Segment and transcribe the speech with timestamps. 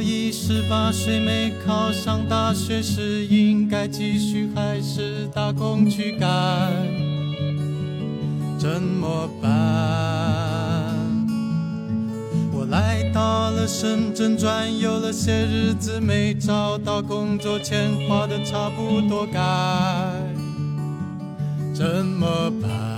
[0.00, 6.72] 我已十八岁，没考上大学时，应该继续还是打工去干？
[8.58, 9.50] 怎么办？
[12.50, 19.38] 我来到了深圳转悠了些日子，没找到工作，钱花的差不多该
[21.74, 22.89] 怎么办？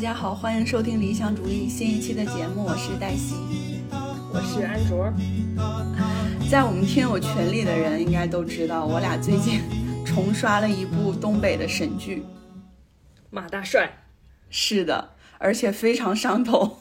[0.00, 3.34] 家好，欢迎收听理想主义新一期的节目，我是黛西。
[4.32, 5.12] 我是安卓，
[6.48, 9.60] 在我们听友群里的人应该都知道，我俩最近
[10.06, 12.22] 重刷了一部东北的神剧。
[13.30, 13.90] 马大帅。
[14.50, 16.78] 是的，而且非常上头。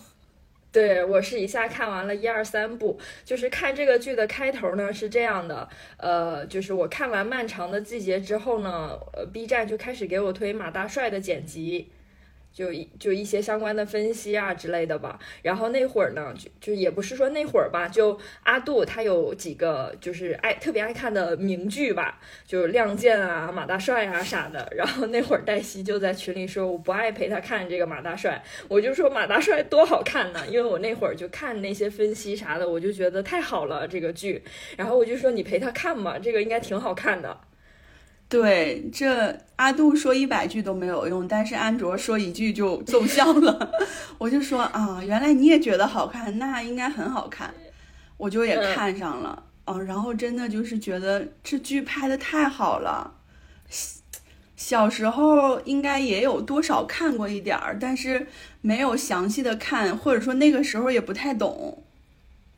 [0.72, 11.90] 对我是一下看完了一二三部，就是看这个剧的开头呢是这样的，呃，就是我看完《漫长的季节》之后呢，呃，B 站就开始给我推马大帅的剪辑。
[12.58, 24.68] 就一就一些相关的分析啊之类的吧，然后那会儿呢，就就也不是说那会儿吧，就阿杜他有几个就是爱特别爱看的名剧吧，就是《亮剑》啊、马大帅啊啥的。
[24.76, 34.42] 然后那会儿黛西就在群里说我不爱陪他看这个马大帅，我就说马大帅多好看呢，因为我那会儿就看那些分析啥的，我就觉得太好了这个剧。
[34.76, 37.40] 然后我就说你陪他看嘛，这个应该挺好看的。
[38.30, 43.72] 对，这阿杜说一百句都没有用，但是安卓说一句就奏效了。
[44.20, 47.54] 我就说啊，原来你也觉得好看，那应该很好看，
[48.18, 49.44] 我就也看上了。
[49.66, 53.14] 嗯、然后真的就是觉得这剧拍的太好了。
[54.56, 58.28] 小时候应该也有多少看过一点儿，但是
[58.62, 61.84] 没有详细的看，或者说那个时候也不太懂。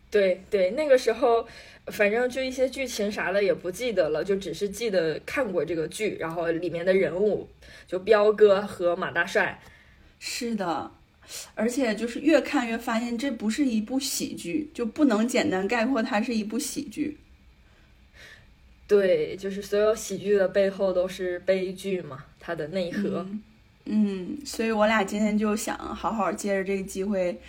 [0.10, 1.46] 对对，那个时候
[1.92, 7.48] 反正就一些剧情啥的也不记得了，就只是记得看过这个剧，然后里面的人物
[7.88, 9.60] 就彪哥和马大帅。
[10.20, 10.92] 是的，
[11.56, 17.18] 而且就是越看越发现这不是一部喜剧，就不能简单概括它是一部喜剧。
[18.88, 23.26] 对，就是所有喜剧的背后都是悲剧嘛，它的内核。
[23.30, 23.44] 嗯，
[23.86, 27.40] 嗯，所以我俩今天就想好好借着这个机会，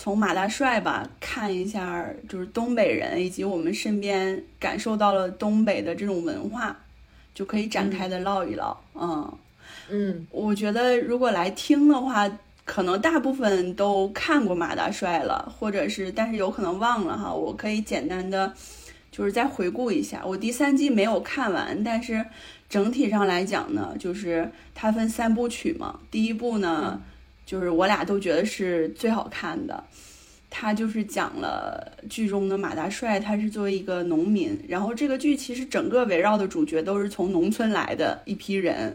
[0.00, 6.74] 从马大帅吧看一下，就是东北人以及我们身边感受到了东北的这种文化，
[7.34, 8.78] 就可以展开的唠一唠。
[8.94, 9.36] 嗯
[9.90, 12.30] 嗯，我觉得如果来听的话，
[12.64, 17.34] 可能大部分都看过马大帅了，或者是但是有可能忘了哈。
[17.34, 18.54] 我可以简单的
[19.10, 22.24] 就是再回顾一下，我第三季没有看完，但是
[22.68, 25.98] 整体上来讲呢，就是它分三部曲嘛。
[26.08, 27.02] 第一部呢，
[27.48, 29.82] 就是我俩都觉得是最好看的，
[30.50, 38.94] 它就是讲了剧中的马大帅，他是作为一个农民，然后这个剧其实整个围绕的主角都是从农村来的一批人。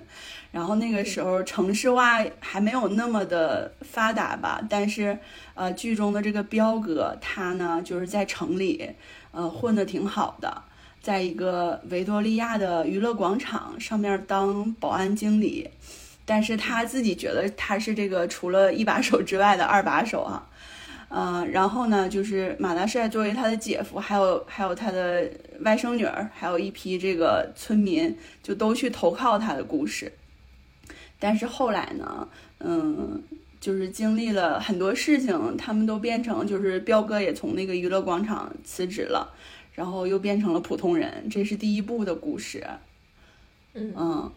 [0.52, 5.18] 然后那个时候城市化还没有那么的发达吧，但是
[5.56, 8.88] 呃，剧中的这个彪哥他呢，就是在城里
[9.32, 10.62] 呃混得挺好的，
[11.02, 15.68] 在一个维多利亚的娱乐广场上面当保安经理，
[16.26, 20.48] 但是他自己觉得他是这个除了一把手之外的二把手啊，
[21.10, 25.30] 嗯、然后呢，就是马大帅作为他的姐夫，还有还有他的
[25.62, 30.12] 外甥女儿，还有一批这个村民，就都去投靠他的故事。
[31.20, 32.28] 但是后来呢，
[32.60, 33.22] 嗯，
[33.60, 39.34] 就是经历了很多事情，他们都变成就是彪哥也从那个娱乐广场辞职了，
[39.74, 42.66] 然后又变成了普通人，这是第一部的故事。
[43.76, 44.32] 嗯嗯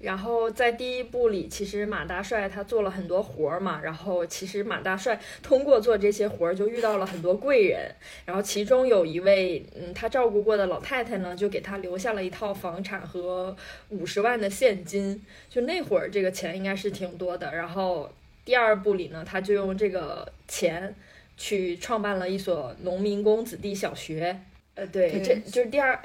[0.00, 7.94] 然后在第一部里，其实马大帅他做了很多活儿嘛，然后其实马大帅通过做这些活儿就遇到了很多贵人，
[8.24, 13.54] 然后其中有一位嗯他照顾过的老太太呢，就给他留下了一套房产和
[13.90, 17.54] 五十万的现金，就那会儿这个钱应该是挺多的。
[17.54, 18.10] 然后
[18.44, 20.94] 第二部里呢，他就用这个钱
[21.36, 24.40] 去创办了一所农民工子弟小学。
[24.76, 26.00] 呃，对，对这就是第二。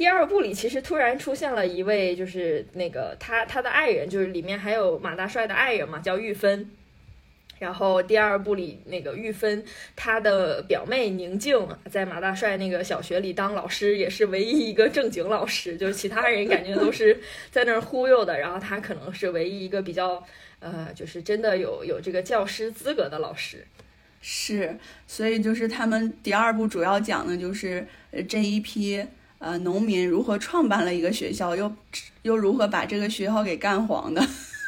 [0.00, 6.70] 第二部里其实突然出现了一位，就是那个他他的爱人，就是里面还有马大帅的爱人嘛，叫玉芬。
[7.58, 9.62] 然后第二部里那个玉芬，
[9.94, 17.20] 她的表妹宁静在马大帅那个小学里当老师，也是唯一一个正经老师，就是其他人感觉都是
[17.50, 20.24] 在那儿忽悠的，然后她可能是唯一一个比较
[20.60, 23.66] 呃，就是真的有有这个教师资格的老师。
[24.22, 27.86] 是，所以就是他们第二部主要讲的就是
[28.26, 29.06] 这一批
[29.40, 31.72] 呃农民如何创办了一个学校，又
[32.22, 34.24] 又如何把这个学校给干黄的。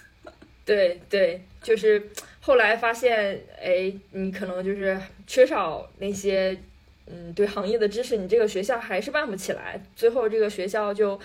[0.67, 2.11] 对对，就是
[2.41, 6.59] 后来发现，哎，你可能就是缺少那些
[7.07, 9.81] 嗯对行业的知识，你这个学校还是办不起来。
[9.95, 11.21] 最后这个学校就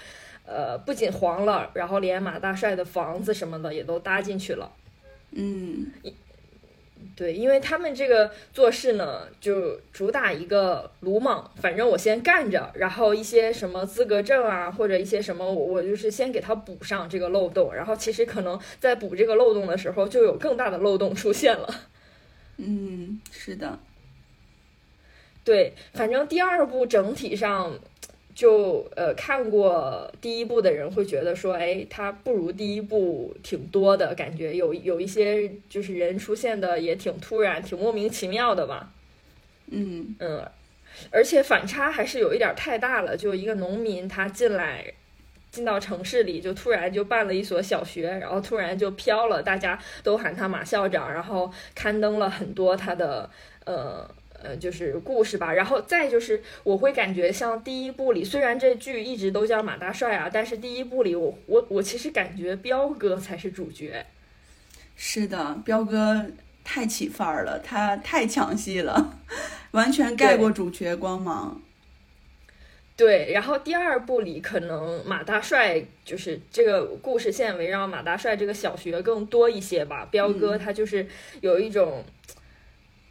[0.46, 4.72] 呃不仅黄了，然后连马大帅的房子什么的也都搭进去了。
[5.32, 5.88] 嗯
[7.16, 21.68] 对，因为他们这个做事呢，就主打一个鲁莽，反正我先干着，然后一些什么资格证啊，或者一些什么，我我就是先给他补上这个漏洞，然后其实可能在补这个漏洞的时候，就有更大的漏洞出现了。
[22.58, 23.80] 嗯，是的，
[25.44, 27.80] 对，反正第二部整体上。
[28.38, 38.92] 就呃看过第一部的人会觉得说，哎，它不如第一部挺多的感觉，有有一些就是人出现的也挺突然，挺莫名其妙的吧。
[39.72, 40.46] 嗯嗯，
[41.10, 43.18] 而且反差还是有一点太大了。
[43.18, 44.86] 就一个农民他进来，
[45.52, 53.28] 进到城市里，就突然就办了一所小学，然后突然就飘了，大家都喊他马校长，然后刊登了很多他的
[53.66, 54.08] 呃。
[54.44, 64.06] 呃，就是故事吧，然后再就是，我会感觉像第一部里，虽然这剧一直都叫马大帅啊，但是第一部里，我我我其实感觉彪哥才是主角。
[64.96, 66.28] 是的，彪哥
[66.64, 69.18] 太起范儿了，他太抢戏了，
[69.72, 71.60] 完全盖过主角光芒。
[72.96, 81.08] 对，然后第二部里可能马大帅就是这个故事线围绕马大帅这个小学更多一些吧，彪哥他就是
[81.42, 82.06] 有一种。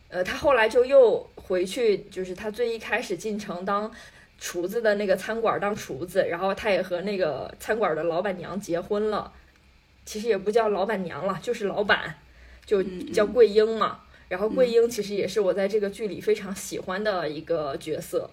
[0.08, 3.90] 呃，他后来就又回去，就是他最一开始进城当
[4.38, 9.32] 厨子的那个餐馆当厨子，然后他也和那个餐馆的老板娘结婚了。
[10.04, 12.14] 其实也不叫老板娘了，就是老板，
[12.64, 12.80] 就
[13.12, 14.02] 叫桂英嘛。
[14.28, 18.30] 然后桂英其实也是我在这个剧里非常喜欢的一个角色。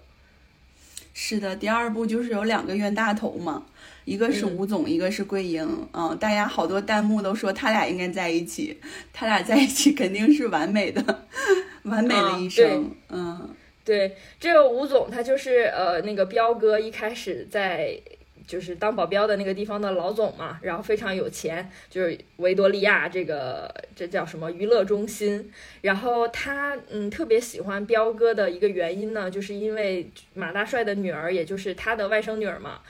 [1.12, 3.66] 是的，第二部就是有两个冤大头嘛，
[4.04, 5.88] 一个是吴总，一个是桂英。
[5.92, 8.78] 嗯，大家好多弹幕都说他俩应该在一起，
[9.12, 11.24] 他俩在一起肯定是完美的。
[11.84, 13.54] 完美的一生，嗯，
[13.84, 18.00] 对，这个吴总他就是呃那个彪哥一开始在
[18.46, 25.52] 就是当保镖的那个地方的老总嘛，然后非常有钱，就是维多利亚这个这叫什么娱乐中心，
[25.82, 32.80] 然后他嗯特别喜欢彪哥的一个原因呢，就是因为马大帅的女儿，也就是他的外甥女儿嘛，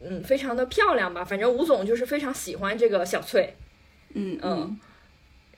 [0.00, 3.54] 嗯，非常的漂亮吧，反正吴总就是非常喜欢这个小翠，
[4.14, 4.78] 嗯嗯，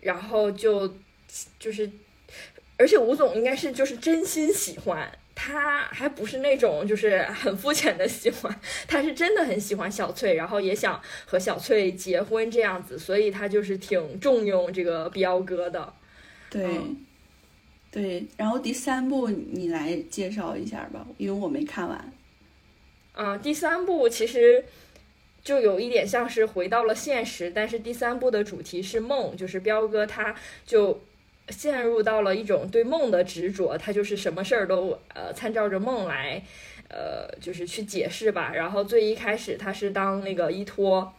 [0.03, 0.97] 然后就
[1.59, 1.91] 就是。
[2.79, 15.93] 而且吴总应该是就是真心喜欢，他还不是那种就是很肤浅的喜欢， 他是真的很喜欢小翠，然后也想和小翠结婚这样子，所以他就是挺重用这个彪哥的。
[16.49, 16.67] 对，
[17.91, 18.27] 对。
[18.39, 22.13] 然后第三部你来介绍一下吧，因为我没看完。
[23.13, 24.65] 啊，第三部其实
[25.43, 30.35] 就有一点像是回到了现实，但是第三部的主题是梦，就是彪哥他
[30.65, 31.01] 就。
[31.49, 36.41] 陷入到了一种对梦的执着，他就是什么事儿都呃参照着梦来，
[36.89, 38.53] 呃就是去解释吧。
[38.55, 41.13] 然后最一开始他是当那个依托，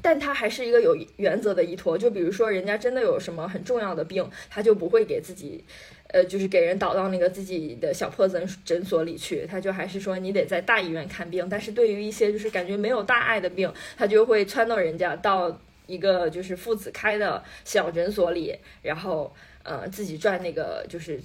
[0.00, 1.98] 但他还是一个有原则的依托。
[1.98, 5.64] 就比如说人家真的有什么很重要的病，他就不会给自己，
[6.08, 11.48] 呃就是给人导到那个自己的小破诊诊所里去，他就还是说你得在大医院看病。
[11.48, 19.34] 但是对于一些就是感觉没有大碍的病，他就会撺掇人家到一个就是父子开的小诊所里，然后。
[19.64, 21.20] 呃，自己赚那个就是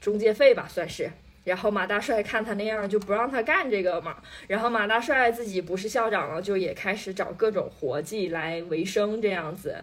[0.00, 1.10] 中介费吧，算是。
[1.44, 4.16] 然后马大帅看他那样，就不让他干这个嘛。
[4.46, 9.76] 然后马大帅自己不是校长了，就也开始找各种活计来维生，这样子。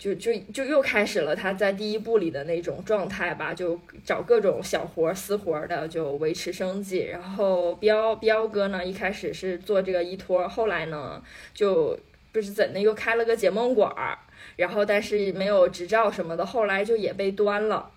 [0.00, 7.00] 就就就又开始了他在第一部里的那种状态吧，就找各种小活私活的，就维持生计。
[7.04, 12.00] 然后彪彪哥呢，一开始是做这个依托，后来呢，就
[12.32, 14.16] 不是怎的又开了个解梦馆儿。
[14.56, 17.90] 然后，但是没有执照什么的，后来就也被端了，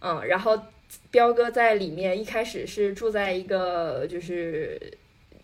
[0.00, 0.58] 嗯，然后
[1.10, 4.80] 彪哥在里面一开始是住在一个就是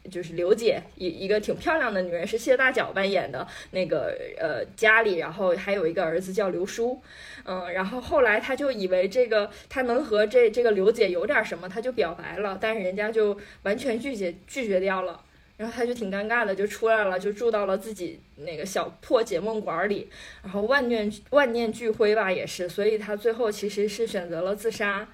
[0.09, 7.01] 就是刘姐一一个挺漂亮的女人，是谢大脚扮演的那个呃家里，然后还有一个儿子叫刘叔，
[7.45, 15.21] 嗯，然后后来他就以为这个他能和这这个刘姐有点什么，他就表白了，但是人家就完全拒绝拒绝掉了。
[15.59, 20.07] 然后他就挺尴尬的，就出来了，就住到了自己那个小破解梦馆里，
[20.43, 25.09] 然后万念万念俱灰吧，也是，所以他最后其实是选择了自杀。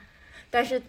[0.50, 0.82] 但是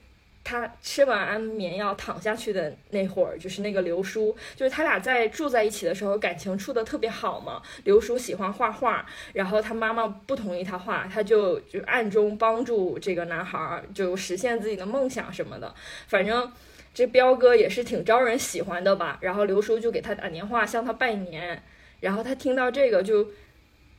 [0.44, 7.62] 他吃完安眠药躺下去的那会儿，就是那个刘叔，就是他俩在住在一起的时候，感情处的特别好嘛。
[7.84, 15.74] 刘叔喜欢画画，然后他妈妈不同意他画，他就就暗中帮助这个男孩，就实现自己的梦想什么的，
[16.08, 16.52] 反正。
[16.96, 19.18] 这彪哥也是挺招人喜欢的吧？
[19.20, 21.64] 然后刘叔就给他打电话向他拜年，
[22.02, 23.24] 然后他听到这个就，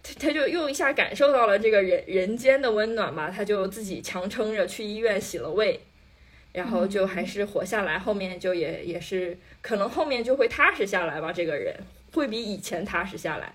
[0.01, 5.81] 他他就又一下感受到了这个人人间的温暖吧，他就自己强撑着去医院洗了胃，
[6.55, 11.77] 然后就还是活下来，后面就也也是可能后面就会踏实下来吧，这个人
[12.13, 13.53] 会比以前踏实下来。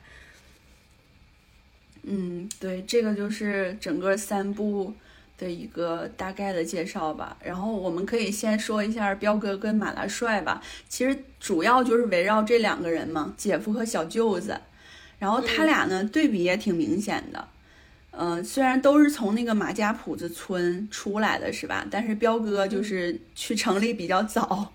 [2.03, 4.93] 嗯，对，这个就是整个三部
[5.37, 7.37] 的一个大概的介绍吧。
[7.41, 10.61] 然后我们可以先说一下彪哥跟马大帅吧。
[10.89, 14.59] 其实主要就是围绕这两个人嘛，姐夫和小舅子。
[15.19, 17.47] 然后他俩呢，对比也挺明显的。
[18.11, 21.85] 嗯，虽然都是从那个马家堡子村出来的，是吧？
[21.89, 24.73] 但是彪哥就是去城里比较早。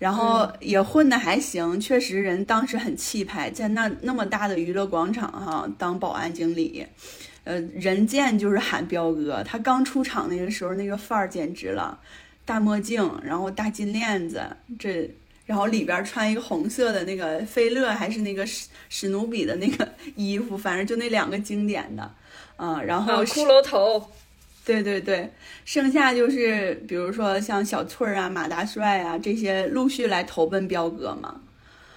[0.00, 6.84] 然后也混的还行，确实人当时很气派，在那那么大的娱乐广场哈当保安经理，
[7.44, 9.40] 呃，人见就是喊彪哥。
[9.44, 11.96] 他刚出场那个时候那个范儿简直了，
[12.44, 14.44] 大墨镜，然后大金链子，
[14.80, 15.08] 这
[15.46, 22.12] 然后里边穿一个红色的那个菲乐还是那个史史努比的那个衣服，反正就那两个经典的，
[22.56, 24.10] 嗯，然后骷髅头。
[24.64, 25.28] 对对对，
[25.64, 31.40] 剩下就是比如说像小翠儿啊、马大帅啊这些陆续来投奔彪哥嘛，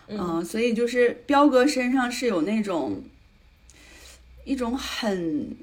[0.08, 3.04] 嗯，所以就是彪哥身上是有那种
[4.46, 5.56] 一种很，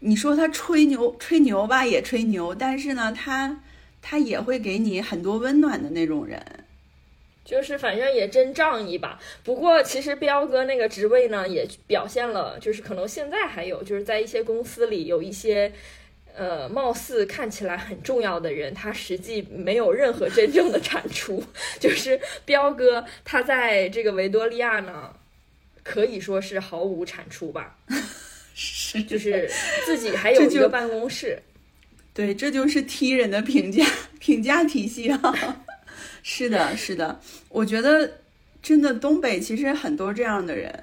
[0.00, 3.62] 你说他吹牛吹牛吧也吹牛，但是呢，他
[4.02, 6.65] 他也会给你很多温暖的那种人。
[7.46, 9.18] 就是反正也真仗义吧。
[9.44, 15.72] 不过其实彪哥那个职位呢，也表现了，就是可能现在还有，就是在一些公司里有一些，
[16.34, 21.42] 呃，貌似看起来很重要的人，他实际没有任何真正的产出。
[21.78, 25.14] 就是彪哥他在这个维多利亚呢，
[25.84, 27.78] 可以说是毫无产出吧。
[28.58, 29.48] 是，就是
[29.84, 31.40] 自己还有一个办公室。
[32.12, 33.84] 对，这就是踢人的评价
[34.18, 35.65] 评价体系啊。
[36.28, 38.18] 是的，是的，我觉得
[38.60, 40.76] 真的东北其实很多这样的人，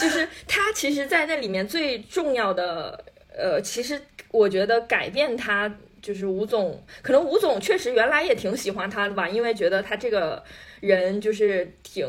[0.00, 3.04] 就是他其实，在那里面最重要的，
[3.36, 5.68] 呃，其实我觉得改变他
[6.00, 10.44] 就是吴总，可能吴总确实原来也挺喜欢他的吧，因为觉得他这个
[10.78, 12.08] 人就是挺。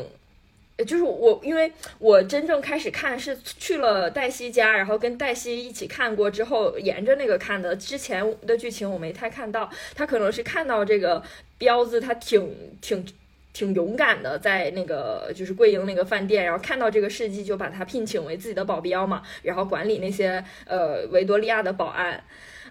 [0.84, 7.74] 就是我，因为我真正开始看是去了黛西家，然后跟黛西一起看过之后，沿着那个看的。
[7.76, 11.22] 之前的剧情我没太看到，他可能是看到这个
[11.58, 13.06] 彪子，他挺挺
[13.52, 22.22] 挺勇敢的，在那个就是桂英那个饭店，然后看到这个事迹，就把他聘请为自己的保镖嘛，然后管理那些呃维多利亚的保安。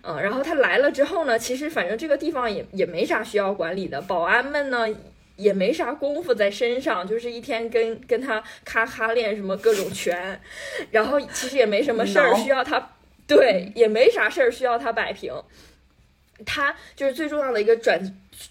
[0.01, 4.88] 嗯，然后他来了之后呢，其实反正这个地方也也没啥需要管理的，保安们呢。
[5.39, 10.39] 也没啥功夫在身上， 就是一天跟跟他咔咔练什么各种拳，
[10.91, 12.91] 然后其实也没什么事儿需要他，
[13.25, 15.34] 对，也没啥事儿需要他摆平。
[16.46, 18.00] 他就是最重要的一个转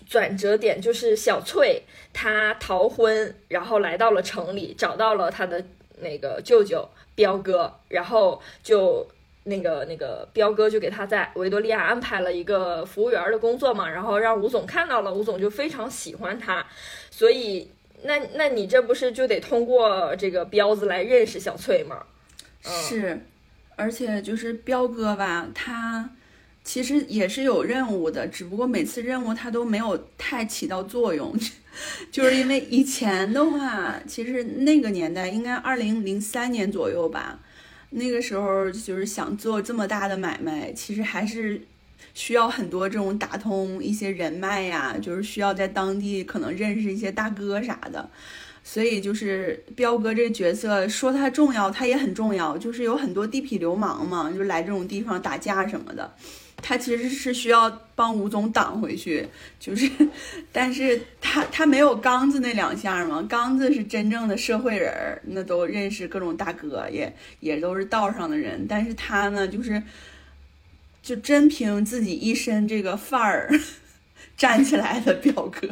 [0.08, 5.64] 转折点，就是小翠她逃婚，然后来到了城里，找到了他的
[6.00, 9.06] 那个舅舅彪哥，然后就。
[9.48, 16.64] 那个那个彪哥就给他在维多利亚安排了一个服务员的工作嘛，然后让吴总看到了，吴总就非常喜欢他，
[17.10, 17.70] 所以
[18.04, 22.04] 那那你这不是就得通过这个彪子来认识小翠吗？
[22.62, 23.20] 是，
[23.76, 26.10] 而且就是彪哥吧，他
[26.62, 31.34] 其实也是有任务的，只不过每次任务他都没有太起到作用，
[32.12, 37.38] 就是因为以前的话，其实那个年代应该二零零三年左右吧。
[37.90, 41.60] 那个时候就是想做这么大的买卖，其实还是
[42.14, 48.08] 需要很多这种打通一些人脉呀，就是需要在当地可能认识一些大哥啥的。
[48.64, 52.58] 所以就是彪哥这角色，说他重要，他也很重要。
[52.58, 56.14] 就是有很多地痞流氓嘛，就来这种地方打架什么的。
[56.60, 59.26] 他其实是需要帮吴总挡回去，
[59.58, 59.90] 就是，
[60.52, 69.82] 但是他他没有刚子那两下嘛，刚子是真正的社会人儿，那都认识各种大哥，也也都是道上的人，但是他呢，就是，
[71.02, 73.50] 就真凭自己一身这个范儿
[74.36, 75.68] 站起来的表哥，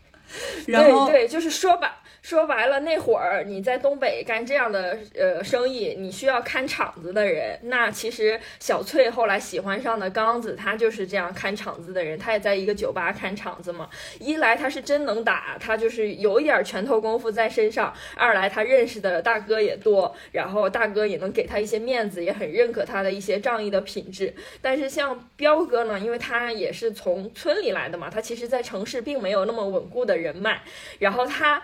[0.66, 2.00] 然后对，就是说吧。
[2.24, 7.60] 说白了，那会儿你在东北干这样的呃生意，你需要看场子的人。
[7.64, 12.18] 那其实小翠后来喜欢上的刚子，他就是这样看场子的人。
[12.18, 13.90] 他也在一个酒吧看场子嘛。
[14.18, 24.34] 一来他是真能打，他就是有一点拳头功夫在身上；二来他认识的大哥也多，然后大哥也能给他一些面子，也很认可他的一些仗义的品质。
[24.62, 30.62] 但是像彪哥呢，因为他也是从村里来的嘛，他其实在城市并没有那么稳固的人脉，
[30.98, 31.62] 然后他。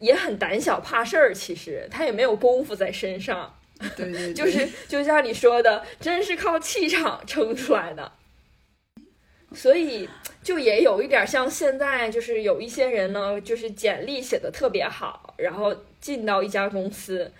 [0.00, 3.54] 也很胆小怕事儿，其实他也没有功夫在身上，
[3.96, 8.12] 对对，就是就像你说的，真是靠气场撑出来的。
[9.54, 10.06] 所以
[10.42, 17.32] 就也有一点像现在，就是有一些人呢，就是简历写的特别好，然后进到一家公司，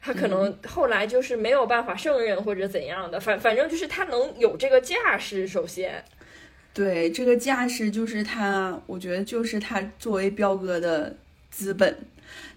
[0.00, 6.02] 他可能后来就是没有办法胜任或者怎样的，反反正就是他能有这个架势，首先。
[6.72, 11.14] 对，这个架势就是他，我觉得就是他作为彪哥的
[11.56, 11.96] 资本，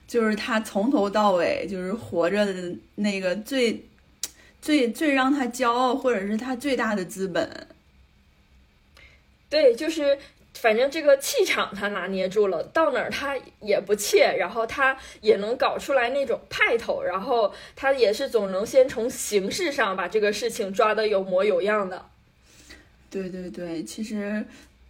[0.07, 3.85] 就是他从头到尾就是活着的那个最
[4.59, 7.67] 最最让他骄傲，或者是他最大的资本。
[9.47, 10.17] 对，就是
[10.55, 22.03] 反正这个气场他拿捏住了，到哪儿他也不怯，然后他也能搞出来那种派头，然后他也是总能先从形式上把这个事情抓得有模有样的。
[23.11, 24.43] 对对对，其实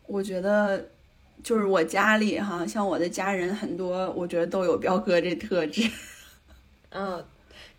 [0.08, 0.88] 我觉得
[1.44, 5.90] 就是我家里哈，像我的家人很多，我觉得都有彪哥这特质。
[6.92, 7.24] 嗯，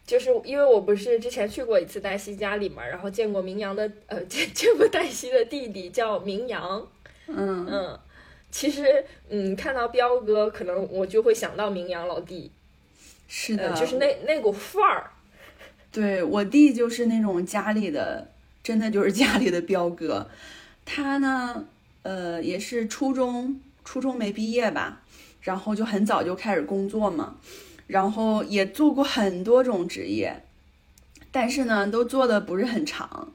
[0.06, 6.86] 就是因为我不是之前去过一次黛西家里嘛，然后见过明阳的呃见 见过黛西的弟弟叫明阳。
[7.26, 7.98] 嗯嗯，
[8.50, 12.50] 其实嗯看到彪哥，可能我就会想到明阳老弟，
[13.28, 15.10] 是的，就是那那股范儿。
[15.90, 18.28] 对我弟就是那种家里的。
[18.60, 20.28] 真的就是家里的彪哥，
[20.84, 21.64] 他呢，
[22.08, 25.02] 呃，也是初中初中没毕业吧，
[25.42, 27.36] 然后就很早就开始工作嘛，
[27.86, 30.42] 然后也做过很多种职业，
[31.30, 33.30] 但是呢，都做的不是很长，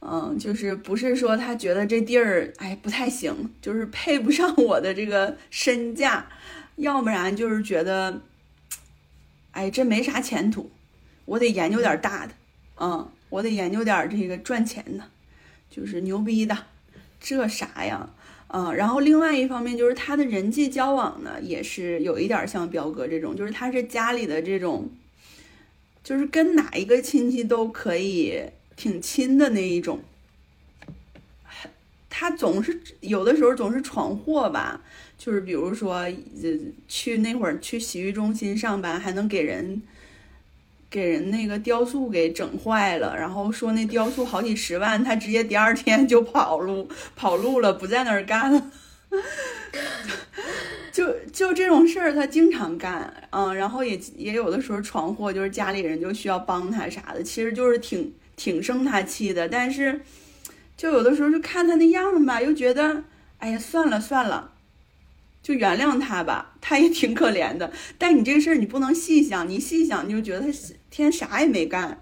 [0.00, 6.28] 嗯，就是不是说他觉得这地儿哎不太行，就是配不上我的这个身价，
[6.76, 8.20] 要不然就是觉得，
[9.52, 10.70] 哎，这没啥前途，
[11.24, 12.34] 我得研究点大的，
[12.78, 13.08] 嗯。
[13.30, 15.04] 我得研究点这个赚钱的，
[15.70, 16.66] 就是牛逼的，
[17.20, 18.10] 这啥呀？
[18.48, 24.90] 嗯，然后另外一方面就是他的人际交往呢，也是有一点像彪哥这种，就是他是家里的这种，
[26.02, 28.42] 就是跟哪一个亲戚都可以
[28.74, 30.00] 挺亲的那一种。
[32.08, 34.82] 他总是有的时候总是闯祸吧，
[35.16, 36.14] 就是比如说，呃，
[36.88, 39.80] 去那会儿去洗浴中心上班，还能给人。
[40.90, 48.70] 给人那个雕塑给整坏了，然后说那雕塑好几十万，他直接第二天就跑路 跑路了，不在那儿干了。
[50.92, 59.48] 就就这种事儿，他经常干，嗯，然后也也有的时候闯祸，就是家里人就需要帮他啥的，其实就是挺挺生他气的。
[59.48, 60.00] 但是
[60.76, 63.04] 就有的时候就看他那样吧，又觉得
[63.38, 64.50] 哎呀算了算了。
[65.42, 67.72] 就原谅他吧，他也挺可怜的。
[67.98, 72.00] 但你这个事儿你不能细想，你细想你就觉得他天啥也没干，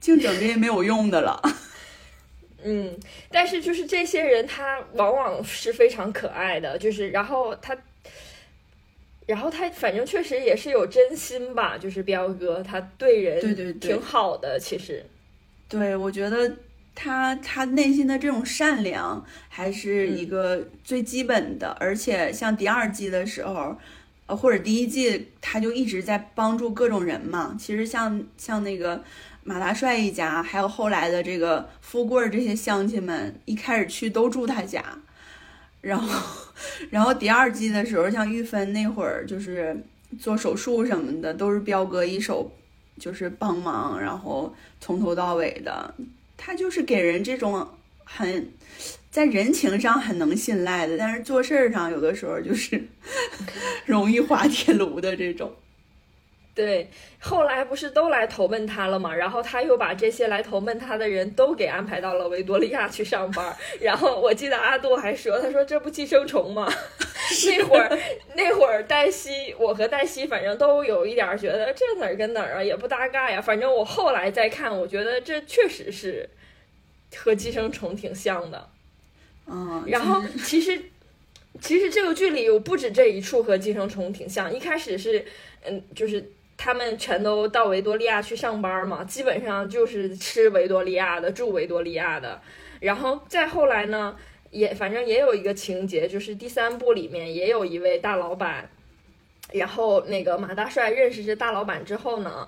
[0.00, 1.40] 净整这些没有用的了。
[2.64, 2.98] 嗯，
[3.30, 7.76] 但是就是这些人，他往往是非常可爱的，就是然后他，
[9.26, 15.06] 然后他反正确实也是有真心吧，就是彪哥他对人对对挺好的，其实。
[15.68, 16.56] 对，我觉得。
[16.94, 23.76] 他他内心的这种善良还是一个最基本的，而且像第二季的时候，
[24.26, 27.56] 呃，或者第一季，他就一直在帮助各种人嘛。
[27.58, 29.02] 其实像像那个
[29.42, 34.84] 马大帅一家，还有后来的这个富贵这些乡亲们，一开始去都住他家，
[35.80, 36.48] 然后
[36.90, 39.76] 然后第二季的时候，像玉芬那会儿就是
[40.20, 42.52] 做手术什么的，都是彪哥一手
[42.98, 45.94] 就是帮忙，然后从头到尾的。
[46.44, 47.68] 他就是给人这种
[48.02, 48.52] 很
[49.10, 52.82] 在人情上很能信赖的，但是做事儿上有的时候就是
[53.86, 55.54] 容易滑铁卢的这种。
[56.54, 59.14] 对，后来不是都来投奔他了吗？
[59.14, 63.56] 然后他又把这些来投奔他的人都给安排到了维多利亚去上班。
[63.80, 66.70] 然后我记得阿杜还说：“他说这不寄生虫吗？”
[67.48, 67.98] 那会儿
[68.34, 73.40] 那会儿黛西，我和黛西反正都有一点觉得这哪儿跟哪儿啊，也不搭嘎呀。
[73.40, 76.28] 反正我后来再看，我觉得这确实是
[77.16, 78.68] 和寄生虫挺像的。
[79.46, 80.80] 嗯，然后其实
[81.60, 84.52] 其实这个剧里有不止这一处和寄生虫挺像。
[84.52, 85.24] 一开始是
[85.64, 92.40] 嗯，就是他们全都到维多利亚去上班嘛，基本上就是吃维多利亚的，住维多利亚的。
[92.80, 94.16] 然后再后来呢？
[94.52, 98.68] 也反正也有一个情节，就是第三部里面也有一位大老板，
[99.52, 102.46] 然后那个马大帅认识这大老板之后呢，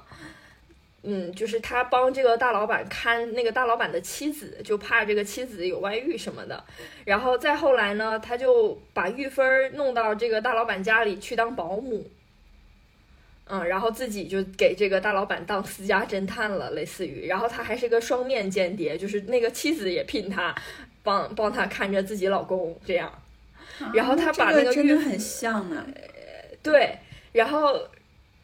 [1.03, 6.63] 嗯，就是他帮这个大老板看那个大老板的妻子，就怕这个妻子有外遇什么的。
[7.07, 12.07] 然后再后来呢，他就把玉芬弄到这个大老板家里去当保姆，
[13.47, 17.27] 嗯，然后自己就给这个大老板当私家侦探了，类似于。
[17.27, 20.55] 然后他还是个双面间谍，就是那个妻子也聘他。
[21.05, 23.23] 帮帮他看着自己老公这样，
[23.93, 25.87] 然后他把那个真的很像啊，
[26.63, 26.99] 对，
[27.33, 27.79] 然后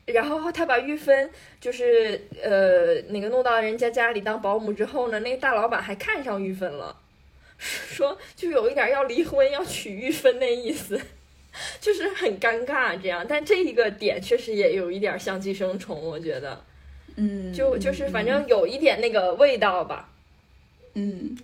[0.04, 6.94] 然后他把玉芬就是呃那个弄到人家家里当保姆之后呢，那个大老板还看上玉芬了，
[7.58, 11.00] 说就有一点要离婚要娶玉芬那意思，
[11.80, 13.24] 就是很尴尬这样。
[13.28, 16.62] 但这一个点确实也有一点像寄生虫，我觉得，
[17.16, 20.08] 嗯，就就是反正有一点那个味道吧。
[20.94, 21.36] 嗯，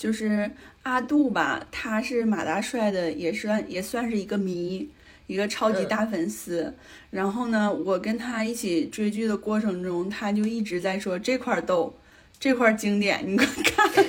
[0.00, 0.50] 就是
[0.84, 4.88] 阿杜吧，他是马大帅的，也算也算是一个迷，
[5.26, 6.74] 一个超级大粉丝。
[7.10, 11.94] 然后呢，我跟他一起追剧的过程中，他就一直在说这块逗，
[12.38, 14.06] 这块经典，你快看。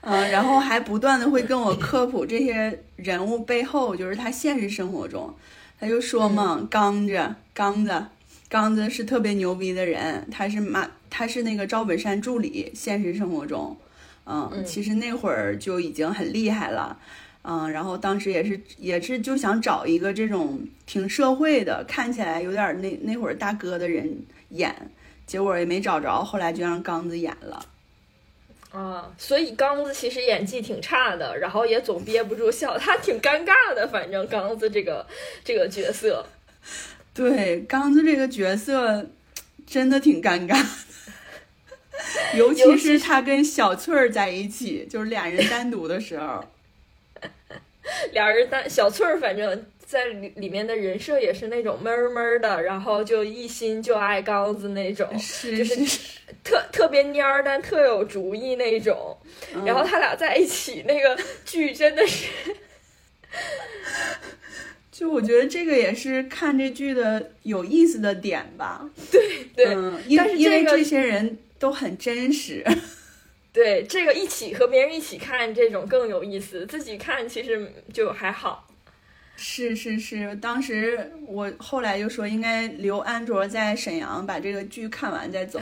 [0.00, 5.34] 嗯， 然后还不断的会跟我科普这些人物背后，就是他现实生活中，
[5.78, 8.06] 他就说嘛，刚子，刚子，
[8.48, 13.76] 刚子是特别牛逼的人，他是马，他是那个赵本山助理，现实生活中，
[14.24, 16.96] 嗯，嗯其实那会儿就已经很厉害了，
[17.42, 24.74] 嗯，然后当时也是也是就想找一个这种挺社会的，看起来有点那那会儿大哥的人演，
[25.26, 27.66] 结果也没找着，后来就让刚子演了。
[28.70, 33.86] 啊，所以刚子其实演技挺差的，然后也总憋不住笑，他挺尴尬的。
[33.86, 35.06] 反正刚子这个
[35.44, 36.24] 这个角色，
[37.12, 39.10] 对，刚子这个角色
[39.66, 40.68] 真的挺尴尬的，
[42.36, 46.44] 尤 尤其其是他跟小翠儿在一起，就是俩人单独的时候。
[48.12, 56.00] 俩人单小翠儿，反正在里里面的人设也是那种闷儿闷儿的，然后就一心就爱刚子那种，是就是是，
[56.44, 59.16] 特特别蔫儿，但特有主意那种。
[59.54, 62.28] 嗯然后他俩在一起，那个剧真的是，
[64.92, 68.88] 就我觉得这个也是看这剧的有意思的点吧。
[69.56, 72.64] 对嗯，因但是这个因为这些人都很真实。
[73.54, 78.66] 对这个一起和别人一起看这种更有意思，自己看其实就还好。
[79.36, 85.60] 是是是，当时我后来就说应该留安卓在沈阳把这个剧看完再走。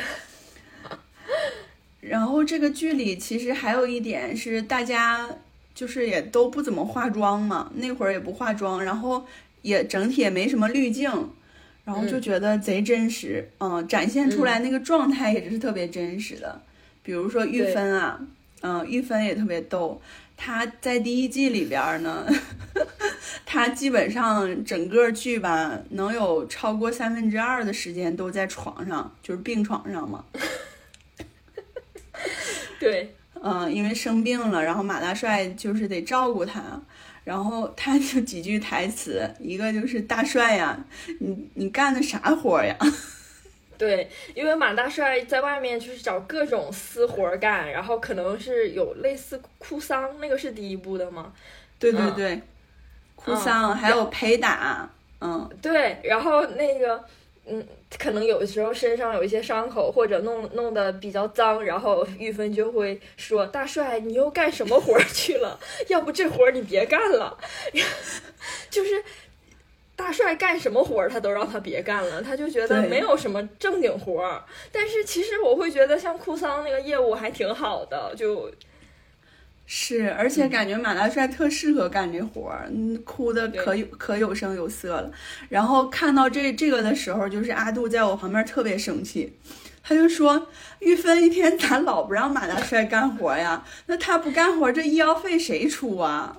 [2.01, 5.29] 然后这个剧里其实还有一点是大家
[5.75, 9.27] 就是也都不怎么化妆嘛，那会儿也不化妆，然后
[9.61, 11.31] 也整体也没什么滤镜，
[11.85, 16.61] 然后就觉得贼真实，嗯，展现出来那个状态也是特别真实的。
[17.03, 18.21] 比如说玉芬啊，
[18.61, 20.01] 嗯，玉芬也特别逗，
[20.37, 22.27] 她在第一季里边儿呢，
[23.47, 30.25] 她基本上整个剧吧，能有超过三分之二的时间都在床上，就是病床上嘛。
[32.79, 36.81] 对，嗯，因为生病了，然后马大帅就是得照顾他，
[37.31, 40.77] 然后他就几句台词，一个就是大帅呀，
[41.21, 42.77] 你你干的啥活呀？
[43.79, 51.33] 对，因为马大帅在外面就是找各种私活儿干，然后可能是有类似哭丧，那个是第一部的吗？
[51.79, 52.43] 对对嗯对，
[53.15, 54.91] 哭丧、还有陪打，
[55.21, 57.05] 嗯，对，然后那个，
[57.47, 57.67] 嗯，
[57.99, 65.59] 可能有的时候身上有一些伤口，或者弄弄得比较脏，然后玉芬就会说：“大帅，你又干什么活儿去了？
[65.89, 67.37] 要不这活儿你别干了。”
[68.71, 69.03] 就是
[69.97, 74.45] 大帅干什么活儿，他都让他别干了，他就觉得没有什么正经活儿。
[74.71, 78.51] 但是其实我会觉得，像哭丧那个业务还挺好的，就
[79.73, 85.13] 是而且感觉马大帅特适合干这活儿，嗯，哭的可有可有声有色了。
[85.49, 89.33] 然后看到这这个的时候，就是阿杜在我旁边特别生气，
[89.81, 90.49] 他就说
[90.81, 93.65] ：“玉芬一天咋老不让马大帅干活呀？
[93.87, 96.37] 那他不干活，这医药费谁出啊？”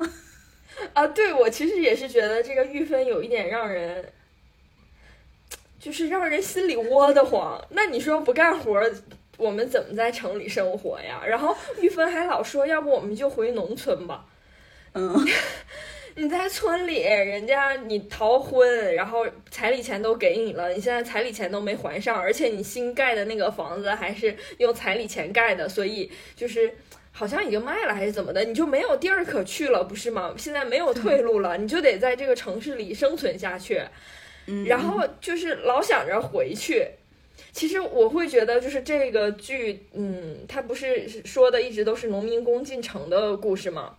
[0.92, 4.04] 啊，对我其实也是觉得这个玉芬有一点让人，
[5.80, 7.64] 就是让人心里窝得慌。
[7.70, 8.92] 那你说不干活儿，
[9.42, 11.24] 我们怎么在城里生活呀？
[11.26, 14.26] 然后玉芬还老说，要不我们就回农村吧。
[14.94, 15.16] 嗯，
[16.16, 26.72] 你在村里，人家你逃婚，然后彩礼钱都给你了，你现在彩礼钱都没还上，而且你新盖的那个房子还是用彩礼钱盖的，所以就是
[27.12, 30.36] 好像已经卖了还是怎么的，你就没有地儿可去了，不是吗？
[30.38, 33.82] 现在没有退路了，你就得在这个城市里生存下去，
[34.46, 36.86] 嗯然后就是老想着回去。
[37.54, 43.96] 其实我会觉得，就是这个剧，嗯，它不是说的一直都是农民工进城的故事吗？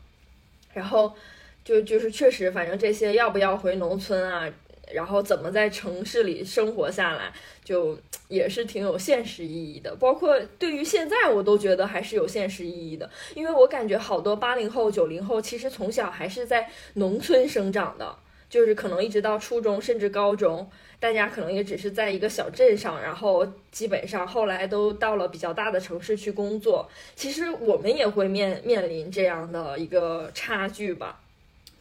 [0.73, 1.15] 然后
[1.63, 4.51] 就就是确实，反正这些要不要回农村啊，
[4.93, 7.31] 然后怎么在城市里生活下来，
[7.63, 9.95] 就也是挺有现实意义的。
[9.97, 18.17] 包括对于现在，我都觉得还是有现实意义的，因为我感觉好多八零后、九零后其实从小还是在农村生长的，
[18.49, 20.71] 就是可能一直到初中甚至高中。
[21.03, 26.89] 大家可能也只是在一个小镇上，然后基本上后来都到了比较大的城市去工作。
[27.17, 31.19] 其实我们也会面面临这样的一个差距吧。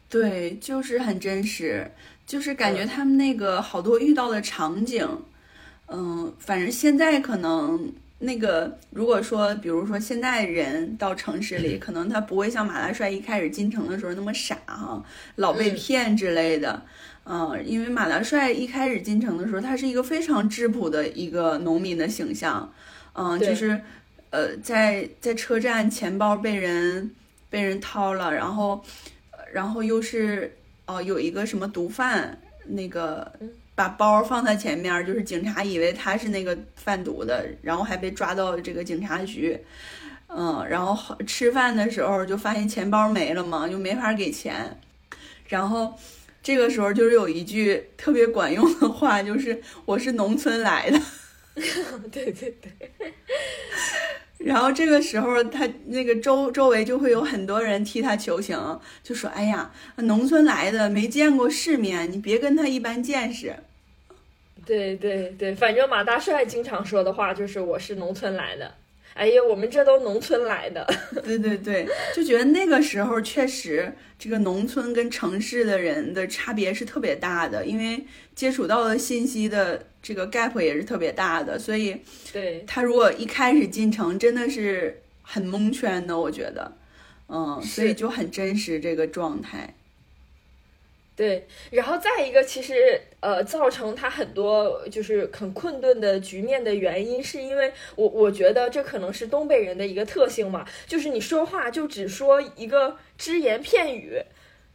[0.10, 1.92] 对，就是很真实，
[2.26, 5.08] 就是感觉他们那个好多遇到的场景，
[5.88, 15.06] 嗯，反正现在可能那个，如果说，比如说现在人到城市里， 可能他不会像马大帅一开始进城的时候那么傻哈，
[15.36, 16.74] 老被骗之类的。
[16.74, 16.88] 嗯，
[17.64, 22.72] 因为马大帅一开始进城的时候，他是一个非常质朴的一个农民的形象。
[23.14, 23.82] 嗯，就是
[24.30, 27.12] 呃，在在车站钱包被人
[27.50, 28.84] 被人掏了，然后
[29.54, 30.56] 然后又是
[30.86, 33.32] 哦有一个什么毒贩那个。
[33.74, 39.60] 把包放在前面，就是警察以为他是那个贩毒的，然后还被抓到这个警察局。
[40.28, 44.78] 嗯，然后吃饭的时候就发现钱包没了嘛，就没法给钱。
[45.48, 45.98] 然后
[46.44, 51.00] 这个时候就是有一句特别管用的话，就是我是农村来的。
[52.12, 53.14] 对对对。
[54.40, 58.58] 然后这个时候他那个周周围就会有很多人替他求情，
[59.04, 63.56] 就说：“哎呀，农村来的没见过世面，你别跟他一般见识。”
[64.66, 68.74] 对对对，反正马大帅经常说的话就是“我是农村来的”。
[69.14, 70.88] 哎呀，我们这都农村来的。
[71.24, 81.98] 对对对，就觉得那个时候确实，这个农村跟城市的人的差别是特别大的，因为接触到的信息的这个 gap 也是特别大的，所以
[82.32, 86.72] 对他如果一开始进城，真的是很蒙圈的，我觉得，
[87.28, 89.76] 嗯，所以就很真实这个状态。
[91.22, 104.20] 对，然后再一个，其实呃，造成他很多就是很困顿的局面的原因，是因为我我觉得这可能是东北人的一个特性嘛，就是你说话就只说一个只言片语，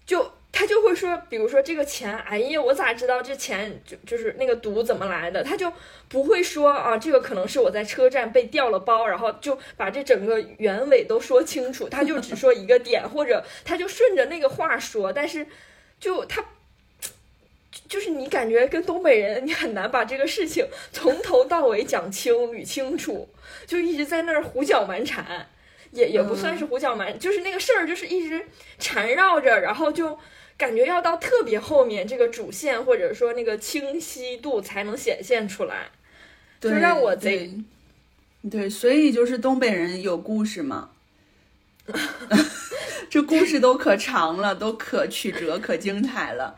[0.07, 5.43] 就他就会说，比如说这个钱，哎呀，我咋知道这钱就就是那个毒怎么来的？
[5.43, 5.73] 他就
[6.09, 15.45] 不会说啊，这个可能是我在车站被掉了包，然后就把这整个原委都说清楚，他就只说一个点，或者他就顺着那个话说，但是。
[15.99, 16.45] 就他，
[17.89, 23.29] 就是你感觉跟东北人，你很难把这个事情 从头到尾讲清捋清楚，
[23.67, 25.49] 就一直在那儿胡搅蛮缠，
[25.93, 28.47] 也也不算是胡搅蛮，就是那个事儿就是一直
[28.79, 30.19] 缠绕着，然后就
[30.57, 35.91] 感觉要到特别后面，这个主线或者说那个清晰度才能显现出来，
[36.61, 37.53] 就让我贼，
[38.51, 40.91] 对，所以就是东北人有故事嘛。
[43.09, 46.55] 这故事都可长了，都可曲折，可精彩了。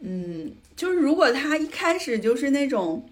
[0.00, 3.08] 嗯，就是如果他一开始就是那种，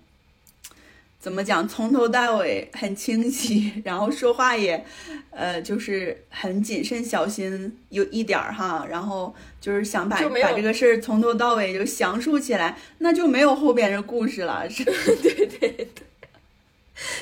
[1.18, 4.85] 怎么讲，从头到尾很清晰，然后说话也，
[5.31, 14.68] 呃，就是很谨慎小心，有一点儿哈，然后就是想把把这个事儿从头到尾就详述起来，那就没有后边的故事了。
[14.68, 15.88] 是，对对对，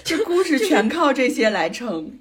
[0.02, 2.18] 这故事全靠这些来撑。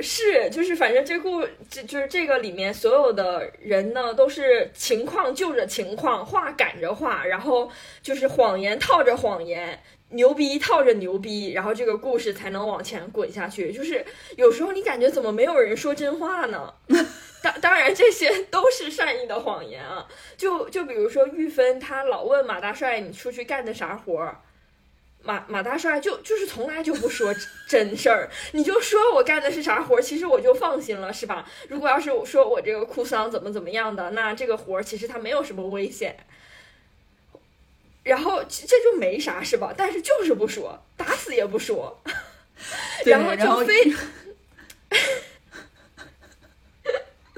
[0.00, 7.70] 是，就是反正这故这就是这个里面所有的人呢，都是情况就着情况，话赶着话，然后
[8.02, 13.72] 就是谎言套着谎言，牛逼套着牛逼，然后这个故事才能往前滚下去。
[13.72, 14.04] 就是
[14.36, 16.74] 有时候你感觉怎么没有人说真话呢？
[17.42, 20.06] 当当然这些都是善意的谎言啊。
[20.36, 24.42] 就就比如说玉芬，他老问马大帅你出去干的啥活儿。
[25.26, 27.34] 马马大帅就就是从来就不说
[27.68, 31.44] 真事儿，你就说我干的是啥活儿，其实我就放心了，是吧？
[31.68, 36.16] 如果要是我说我这个哭丧怎么怎么样的，那这个活儿其实他没有什么危险，
[38.04, 39.74] 然后这就没啥，是吧？
[39.76, 42.00] 但是就是不说，打死也不说，
[43.04, 43.92] 然后就非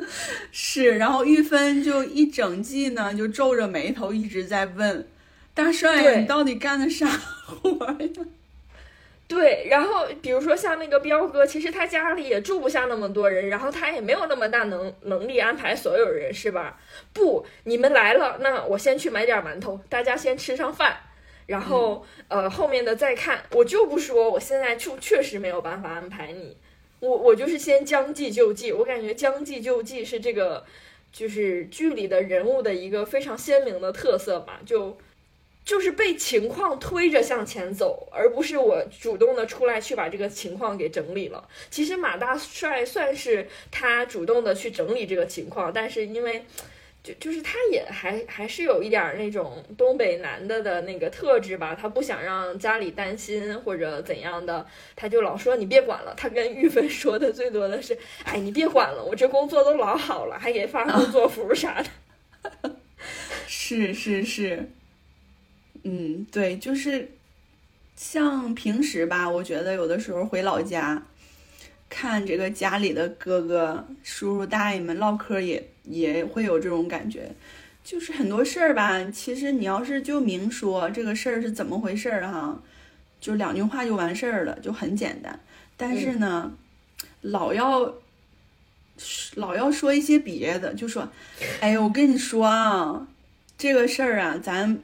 [0.53, 5.09] 是，然后玉芬就一整季呢，就皱着眉头一直在问。
[5.59, 8.27] 大帅，你到底干的啥活呀？
[9.27, 16.79] 对，然后比如说像那个彪哥，其实他家里也住不下那么多人，然后他也没有那么大能能力安排所有人，是吧？
[17.13, 20.97] 不，你们来了，那我先去买点馒头，大家先吃上饭，
[21.47, 23.43] 然后呃后面的再看。
[23.51, 26.57] 我就不说，我现在就确实没有办法安排你，
[27.01, 28.73] 我我就是先将计就计。
[28.73, 30.65] 我感觉将计就计是这个
[31.13, 34.97] 就是剧里的人物的一个非常鲜明的特色吧，就。
[35.69, 41.47] 就是被情况推着向前走，而不是我主动的出来去把这个情况给整理了。
[41.69, 46.47] 其实马大帅算是他主动的去整理这个情况，但是因为
[47.03, 56.15] 就就是他也还还是有一点那种东北男的的那个特质吧，他不想让家里担心或者怎样的，他就老说你别管了。
[56.17, 61.85] 他跟玉芬说的最多的是，哎，你别管了，我这工作都老好了，还给发工作服啥
[62.63, 62.75] 的。
[63.47, 64.71] 是 是是。
[65.91, 67.13] 嗯，对，就是
[67.97, 71.03] 像平时吧，我觉得有的时候回老家
[71.89, 77.31] 看这个家里的哥哥、叔叔、大爷们唠嗑，也也会有这种感觉。
[77.83, 82.61] 就是很多事儿吧，其实你要是就明说这个事儿是怎么回事儿哈，
[83.19, 85.41] 就两句话就完事儿了，就很简单。
[85.79, 86.53] 但是呢，
[87.23, 87.95] 老要
[89.37, 91.09] 老要说一些别的，就说，
[91.61, 93.09] 哎呀，我跟你说啊，
[93.57, 94.79] 这个事儿啊，咱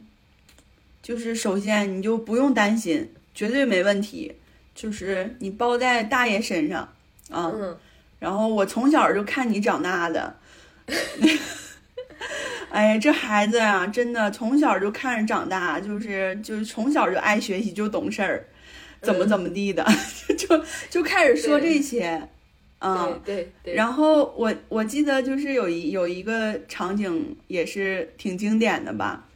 [1.04, 4.32] 就是首先你就不用担心，绝对没问题，
[4.74, 6.80] 就是你包在大爷身上
[7.30, 7.52] 啊。
[7.54, 7.76] 嗯
[8.20, 10.34] 然后我从小就看你长大的，
[12.70, 18.46] 哎呀，这孩子呀、真的从小就看着长大，就是就是从小就爱学习，就懂事儿，
[19.02, 19.84] 怎么嗯怎么地的，
[20.38, 22.28] 就就开始说这些，
[22.78, 23.20] 嗯。
[23.26, 29.28] 对对对，然后我我记得就是有一有一个场景也是挺经典的吧，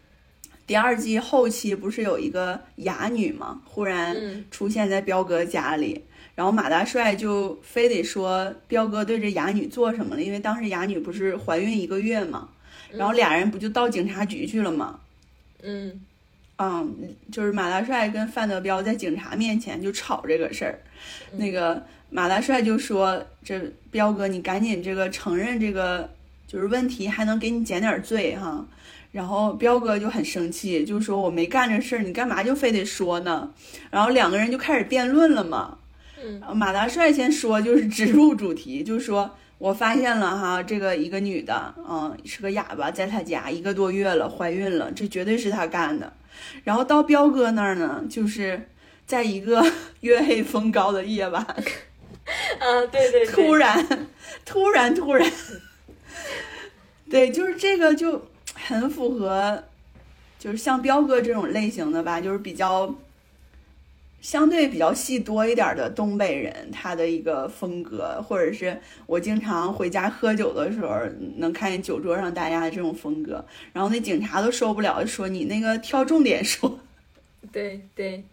[0.68, 4.44] 第二季后期不是有一个哑女嘛，忽然嗯。
[4.50, 6.04] 出现在彪哥家里，
[6.34, 12.50] 然后马大帅就非得说彪哥对这哑女做什么了，因为当时哑女不是怀孕一个月嘛，
[12.90, 15.00] 然后俩人不就到警察局去了吗？
[15.62, 16.00] 嗯。
[16.60, 20.78] 嗯，就是马大帅跟范德彪在警察面前就吵这个事儿，
[21.38, 23.58] 那个马大帅就说：“这
[23.90, 26.10] 彪哥，你赶紧这个承认这个
[26.48, 28.66] 就是问题，还能给你减点罪哈。”
[29.10, 33.50] 然后彪哥就很生气，就说：“我没干这事儿，你干嘛就非得说呢？”
[33.90, 35.78] 然后两个人就开始辩论了嘛。
[36.52, 46.12] 马大帅先说，就是直入主题，就说我发现了哈，这个一个女的，嗯，是个哑巴，在他家一个多月了，怀孕了，这绝对是他干的。
[46.64, 48.68] 然后到彪哥那儿呢，就是
[49.06, 49.64] 在一个
[50.00, 51.42] 月黑风高的夜晚，
[52.60, 54.08] 啊，对对对，突然，
[54.44, 55.32] 突然，突然，
[57.08, 58.26] 对，就是这个就
[58.66, 59.64] 很符合，
[60.38, 62.94] 就是像彪哥这种类型的吧，就是比较
[64.20, 70.94] 相对比较戏多一点的东北人，他的一个风格，或者是我经常回家喝酒的时候
[71.36, 76.80] 能看见酒桌上大家的这种风格，然后那警察都受不了，说你那个挑重点说，
[77.52, 78.24] 对 对。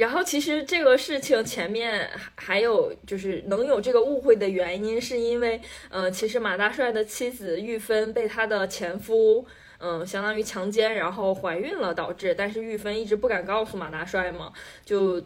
[0.00, 5.60] 然后其实这个事情前面还有就是能有这个误会的原因，是因为
[5.90, 9.46] 呃，其实马大帅的妻子玉芬被他的前夫
[9.78, 14.52] 嗯、相当于强奸，然后怀孕了，导致，但是玉芬一直不敢告诉马大帅嘛，
[14.84, 15.20] 就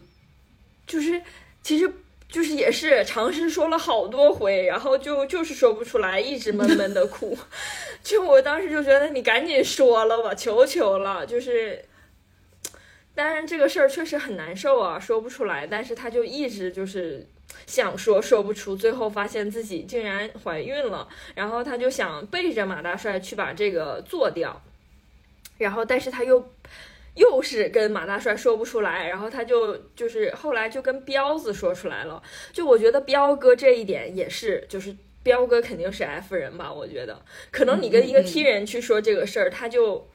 [0.86, 1.22] 就是
[1.62, 1.88] 其实。
[2.26, 7.38] 就是也是尝试说了好多回，然后就就是说不出来，一直闷闷的哭。
[8.02, 11.84] 就我当时就觉得你赶紧说了吧，求求了，就是
[13.14, 17.26] 当然这个事儿确实很难受啊，说不出来，但是他就一直就是
[17.66, 24.62] 想说说不出，最后发现自己竟然怀孕了，然后他就想背着马大帅去把这个做掉，
[25.58, 26.50] 然后但是他又
[27.14, 32.22] 又是跟马大帅说不出来，然后他就就是后来就跟彪子说出来了，
[32.52, 34.94] 就我觉得彪哥这一点也是就是。
[35.24, 36.70] 彪哥肯定是 F 人吧？
[36.70, 37.18] 我觉得，
[37.50, 40.06] 可能你跟一个 T 人去说这个事儿，他就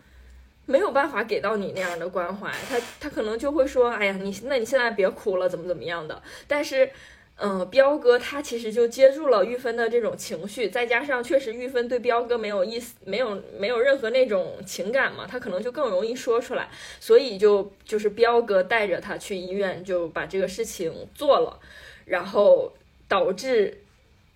[0.70, 6.22] 没有办法给到你那样的关怀，他他可能就会说，哎呀，你那你现在别哭了，怎么怎么样的。
[6.48, 6.92] 但是，
[7.38, 21.60] 嗯、彪哥他其实就接住了玉芬的这种情绪，再加上确实玉芬对彪哥没有意思，没有没有任何那种情感嘛，他可能就更容易说出来，所以就就是彪哥带着他去医院，就把这个事情做了，
[22.06, 22.72] 然后
[23.08, 23.80] 导致。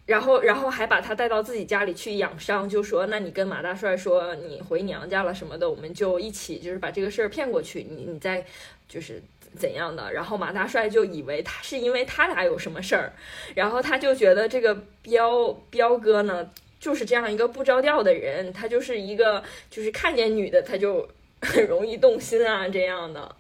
[0.06, 8.46] 然后，然后还把他带到自己家里去养伤，就说：“那你跟马大帅说你回娘家了什么的，我们就一起就是把这个事儿骗过去，你你再
[8.90, 9.24] 就是
[9.58, 13.14] 怎样的。”然后马大帅就以为他是因为他俩有什么事儿，
[13.56, 16.50] 然后他就觉得这个彪彪哥呢
[16.82, 21.08] 就是这样一个不着调的人，他就是一个就是看见女的他就
[21.42, 23.34] 很 容易动心啊这样的。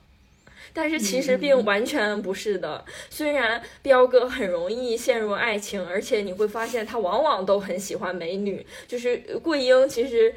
[0.74, 2.84] 但是其实并完全不是的。
[3.10, 8.66] 虽然彪哥很容易陷入爱情，而且你会发现他往往都很喜欢美女。
[8.88, 10.34] 就是桂英其实，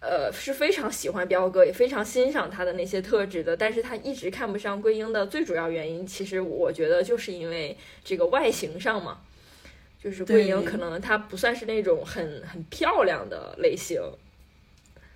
[0.00, 3.56] 呃，是非常喜欢彪哥，也非常欣赏他的那些特质的。
[3.56, 9.20] 但是他一直看不上桂英的最主要原因，其实我觉得就是因为这个外形上嘛。
[9.98, 14.00] 就是桂英可能她不算是那种很很漂亮的类型，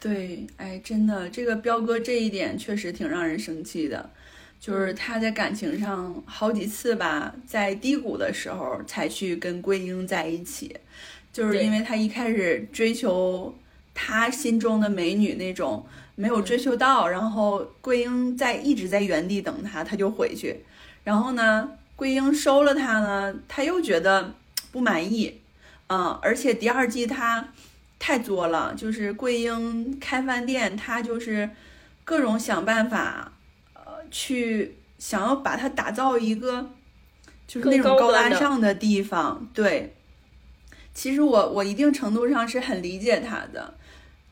[0.00, 4.11] 对，哎，真的，这个彪哥这一点确实挺让人生气的，
[4.60, 10.76] 就是他在感情上好几次吧，在低谷的时候才去跟桂英在一起，
[11.32, 13.54] 就是因为他一开始追求
[13.94, 20.61] 他心中的美女那种没有追求到，然后桂英在一直在原地等他，他就回去，
[21.02, 24.34] 然后呢，桂英收了他呢，他又觉得
[24.70, 25.40] 不满意，
[25.88, 27.48] 嗯，而且第二季他。
[28.02, 31.50] 太作了，就是桂英开饭店，他就是
[32.02, 33.39] 各种想办法，呃，
[34.11, 36.70] 去想要把它打造一个
[37.46, 39.48] 就是那种高高大上的地方。
[39.54, 39.94] 对，
[40.92, 43.74] 其实我我一定程度上是很理解他的，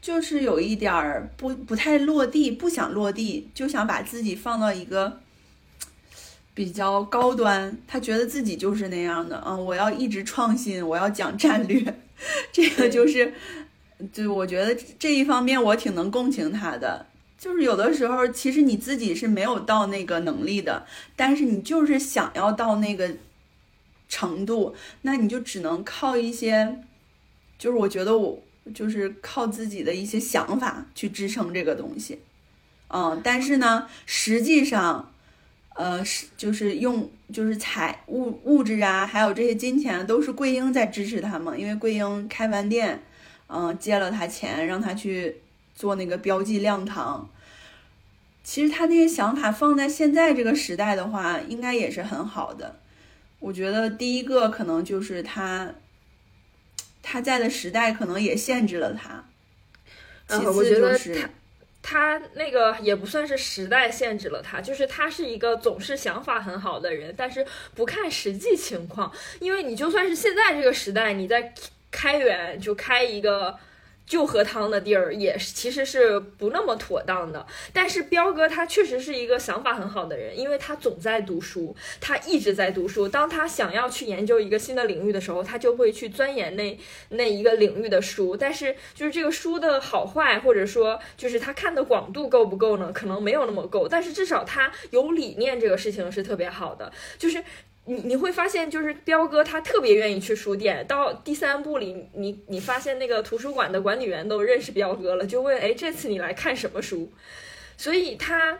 [0.01, 5.20] 就是有一点儿不不太落地，不想落地，就想把自己放到一个
[6.55, 11.83] 比较高端，他觉得自己就是那样的，嗯，我要一直创新，我要讲战略，
[12.53, 13.33] 这个就是，
[14.12, 17.07] 就我觉得这一方面我挺能共情他的。
[17.39, 20.84] 就是有的时候，其实你自己是没有到那个能力的，
[21.14, 23.09] 但是你就是想要到那个
[24.09, 26.80] 程度，那你就只能靠一些，
[27.57, 28.43] 就是我觉得我
[28.74, 32.18] 就是靠自己的一些想法去支撑这个东西，
[32.89, 35.12] 嗯，但是呢，实际上，
[35.76, 43.01] 呃，是就是用就是财物物质啊，还有这些金钱都是桂英在支持他们，因为桂英开饭店，
[43.47, 45.36] 嗯、借了他钱，让他去
[45.79, 47.31] 做那个标记亮堂。
[48.43, 52.81] 其实他那些想法放在现在这个时代的话，应该也是很好的。
[53.39, 55.74] 我觉得第一个可能就是他，
[57.01, 59.24] 他在的时代可能也限制了他。
[60.26, 69.12] 其嗯我觉得次就是，他他那个也不算是时代限制了他，就是他是一个总是想法很好的人，但是不看实际情况。
[69.39, 71.53] 因为你就算是现在这个时代，你在
[71.91, 73.57] 开源就开一个。
[74.09, 83.07] 就喝汤的地儿也是其实是不那么妥当的，但是彪哥他确实是一个想法很好的人，因为他总在读书，他一直在读书。
[83.07, 86.79] 当他想要去研究一个新的领域的时候，他就会去钻研那
[87.11, 88.35] 那一个领域的书。
[88.35, 92.91] 但是就是这个书的好坏，或者说就是他看的广度够不够呢？
[92.93, 96.91] 可能没有那么够，但是至少他有理念，这个事情是特别好的。
[97.19, 97.45] 就是
[97.89, 100.86] 你你会发现，就是彪哥他特别愿意去书店。
[100.86, 107.11] 到第三部里，你你发现那个图书馆的管理员都认识彪哥了，就问：哎，这次你来看什么书？
[107.78, 108.59] 所以他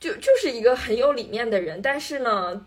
[0.00, 2.64] 就就是一个很有理念的人，但是呢，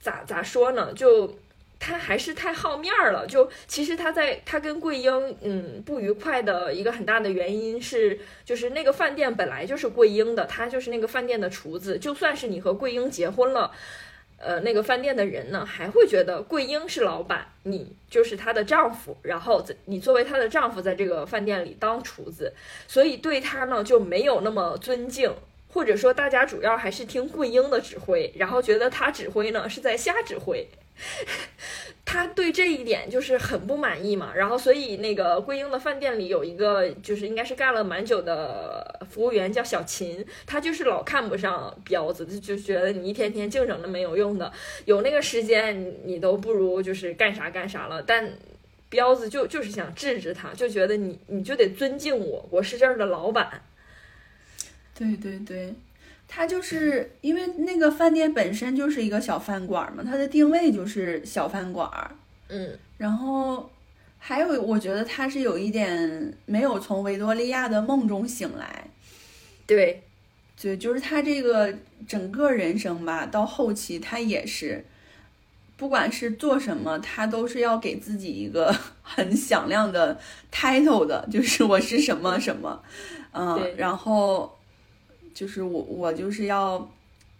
[0.00, 0.92] 咋咋说呢？
[0.92, 1.38] 就
[1.78, 3.24] 他还是太好面儿了。
[3.28, 11.96] 就其实他在他跟桂英嗯不愉快的一个很大的原因是，就是那个饭店本来就是桂英的，他就是那个饭店的厨子。
[11.98, 13.70] 就算是你和桂英结婚了。
[14.36, 22.52] 呃，那个饭店的人呢，还会觉得桂英是老板，你就是她的丈夫，然后你作为她的丈夫，在这个饭店里当厨子，
[22.86, 25.32] 所以对她呢就没有那么尊敬，
[25.74, 30.64] 或者说大家主要还是听桂英的指挥，然后觉得他指挥呢是在瞎指挥。
[32.04, 44.52] 他对这一点就是很不满意嘛，然后所以那个桂英的饭店里有一个就是应该是干了蛮久的服务员叫小秦，他就是老看不上彪子，就就觉得你一天天净整那没有用的，
[44.84, 48.32] 有那个时间你都不如就是干啥干啥了，但。
[48.90, 53.60] 彪子就就是想制止他，就觉得你你就得尊敬我，我是这儿的老板。
[54.94, 55.74] 对对对，
[56.28, 62.10] 他就是因为那个饭店本身就是一个小饭馆嘛，它的定位就是小饭馆儿。
[62.48, 62.78] 嗯。
[62.96, 63.70] 然后
[64.18, 68.84] 还有，我觉得他是有一点没有从维多利亚的梦中醒来。
[69.66, 70.02] 对，
[70.60, 71.74] 对，就是他这个
[72.06, 74.84] 整个人生吧，到后期他也是，
[75.76, 80.18] 不管是做什么，他都是要给自己一个 很响亮的
[80.52, 82.80] title 的，就是我是什么什么，
[83.32, 84.56] 嗯，然后
[85.34, 86.90] 就是我我就是要，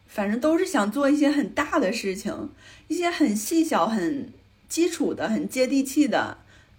[0.06, 2.50] 反正都是想做一些很大的事情，
[2.88, 4.32] 一些很细小、很
[4.68, 6.36] 基础的、很接地气的，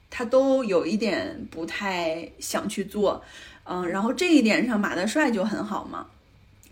[0.10, 3.24] 他都有一点不太想去做。
[3.64, 6.06] 嗯，然后这一点上马大帅就很好嘛。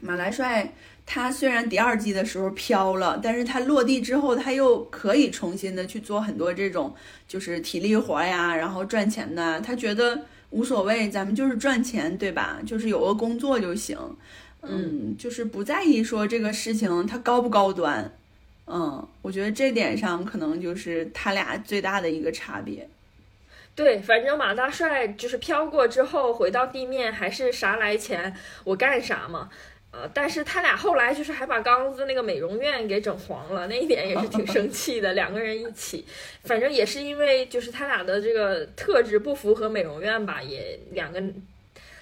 [0.01, 0.73] 马大帅
[1.05, 6.93] 他虽然第二季的时候飘了，但是他落地之后，他又可以重新的去做很多这种
[7.27, 9.59] 就是体力活呀，然后赚钱的。
[9.61, 12.59] 他觉得无所谓，咱们就是赚钱，对吧？
[12.63, 13.97] 就是有个工作就行。
[14.61, 18.13] 嗯，就是不在意说这个事情它高不高端。
[18.65, 22.87] 嗯，我觉得这点上可能就是他俩最大的一个差别。
[23.75, 28.33] 对，反正马大帅就是飘过之后回到地面，还是啥来钱
[28.63, 29.49] 我干啥嘛。
[29.95, 35.13] 呃，但是他俩后来就是还把刚子那个美容院给整黄了，那一点也是挺生气的。
[35.13, 36.03] 两个人一起，
[36.45, 41.21] 反正也是因为就是他俩的这个特质不符合美容院吧，也两个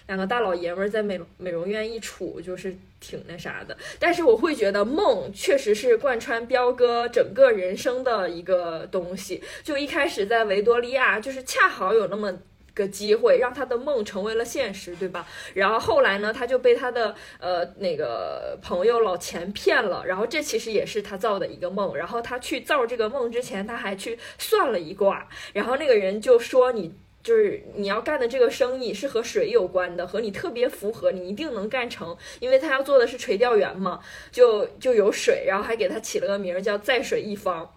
[0.08, 3.76] 两个大老爷们儿在美美容院一处，就是挺那啥的。
[4.00, 9.44] 但是我会觉得梦确实是贯穿彪哥整个人生的一个东西。
[9.66, 12.40] 就一开始在维多利亚，就是恰好有那么。
[12.82, 15.28] 个机会让他的梦成为了现实，对吧？
[15.54, 21.96] 然后后来呢，他就被他的呃那个朋友老钱骗了，然后这其实也是他造的一个梦。
[21.96, 34.00] 然后他去造这个梦之前，他还去算了一卦，然后那个人就说你就是你要干的这个生意是和水有关的，和你特别符合，你一定能干成，因为他要做的是垂钓员嘛，
[34.32, 37.72] 就就有水，然后还给他起了个名儿叫在水一方。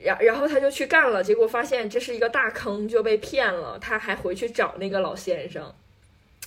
[0.00, 3.78] 然然后他就去干了，结果发现这是一个大坑，就被骗了。
[3.80, 5.74] 他还回去找那个老先生，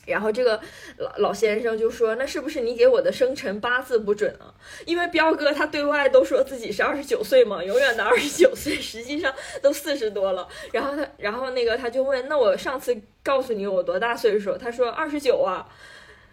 [0.06, 0.62] 然后这个
[0.98, 4.54] 老老先生就说：“那是不是你给我的生辰八字不准啊？
[4.86, 10.48] 因为彪哥他对外都说自己是二十九岁嘛，永远的二十九岁，实际上都四十多了。
[10.72, 14.58] 然后他，然后那个他就问：那我上次告诉你我多大岁数？
[14.58, 15.68] 他说二十九啊。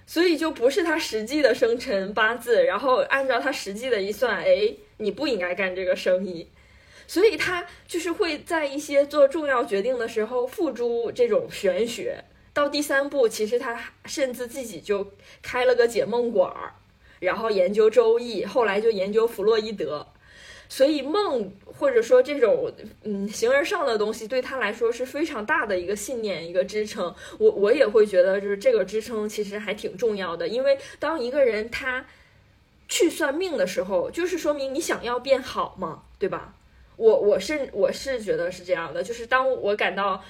[0.06, 6.48] 所以就不是他实际的生辰八字，然后按照他实际的一算，哎，你不应该干这个生意。
[7.08, 12.22] 所以他就是会在一些做重要决定的时候付诸这种玄学。
[12.52, 15.10] 到第三步，其实他甚至自己就
[15.42, 16.74] 开了个解梦馆儿，
[17.20, 20.06] 然后研究周易，后来就研究弗洛伊德。
[20.68, 22.70] 所以梦或者说这种
[23.02, 27.14] 嗯形而上的东西，对他来说是非常大的一个信念，一个支撑。
[27.38, 32.04] 我我也会觉得，就是这个支撑其实还挺重要的，因为当一个人他
[32.86, 36.54] 去算命的时候，就是说明你想要变好嘛，对吧？
[36.98, 40.22] 我我是我是觉得是这样的，就是当我感到。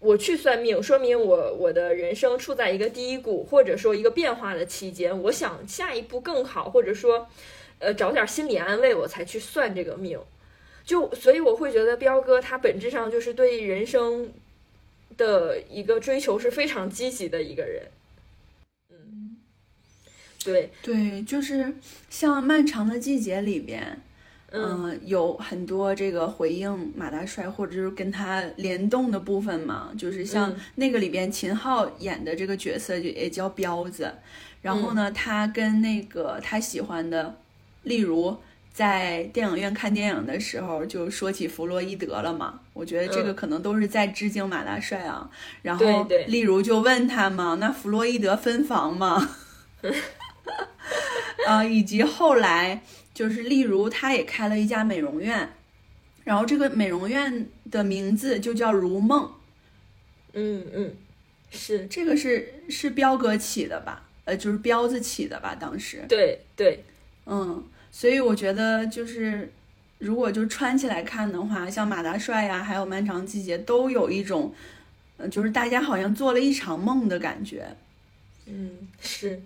[0.00, 5.22] 我去算命，说明我我的人生处在一个低谷，或者说一个变化的期间。
[5.24, 7.26] 我想下一步更好，或者说，
[7.80, 10.16] 呃，找点心理安慰，我才去算这个命。
[10.84, 14.32] 就所以我会觉得彪哥他本质上就是对人生
[15.16, 17.82] 的一个追求是非常积极的一个人。
[18.92, 19.36] 嗯，
[20.44, 21.74] 对对，就是
[22.08, 24.00] 像《漫长的季节》里边。
[24.50, 34.10] 嗯，有很多这个回应马大帅，或者就是跟他联动的部分嘛，就是像那个里边秦昊演的这个角色就也叫彪子，
[34.62, 37.36] 然后呢，他跟那个他喜欢的，
[37.82, 38.34] 例如
[38.72, 45.28] 在电影院看电影的时候就说起弗洛伊德了嘛，我觉得这个可能都是在致敬马大帅啊。
[45.60, 49.28] 然后例如就问他嘛，那弗洛伊德分房吗？
[51.46, 52.82] 啊， 以及后来。
[53.18, 55.52] 就是，例如，他也开了一家美容院，
[56.22, 59.28] 然后这个美容院的名字就叫如梦。
[60.34, 60.94] 嗯嗯，
[61.50, 64.04] 是这个是是彪哥起的吧？
[64.24, 65.52] 呃，就是彪子起的吧？
[65.58, 66.84] 当时对对，
[67.26, 69.52] 嗯，所以我觉得就是，
[69.98, 74.54] 如果就穿起来看的话，像马大帅呀，还有漫长季节，都有一种，
[75.16, 77.66] 嗯，就是大家好像做了一场梦的感觉。
[78.46, 79.42] 嗯，是。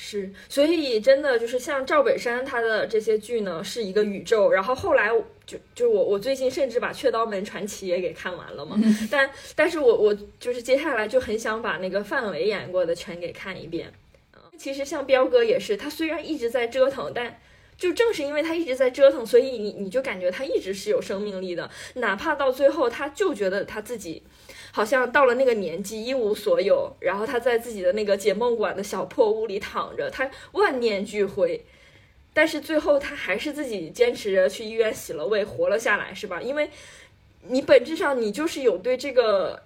[0.00, 4.52] 是，所以真的就是像赵本山他的这些剧呢，是一个宇宙。
[4.52, 5.10] 然后后来
[5.44, 8.78] 就就我我最近甚至把《雀刀门传奇》也给看完了嘛。
[9.10, 13.92] 但但是我我就是接下来就很想把那个范伟演过的全给看一遍。
[14.56, 17.40] 其实像彪哥也是，他虽然一直在折腾，但
[17.76, 24.22] 就正是因为他一直在折腾，所以你你就感觉他一直是有生命力的，哪怕到最后他就觉得他自己。
[24.78, 31.60] 好像到了那个年纪一无所有，然后他在自己的那个解梦馆的小破屋里躺着，他万念俱灰，
[32.32, 36.40] 但是最后他还是自己坚持着去医院洗了胃，活了下来，是吧？
[36.40, 36.70] 因为
[37.48, 39.64] 你本质上你就是有对这个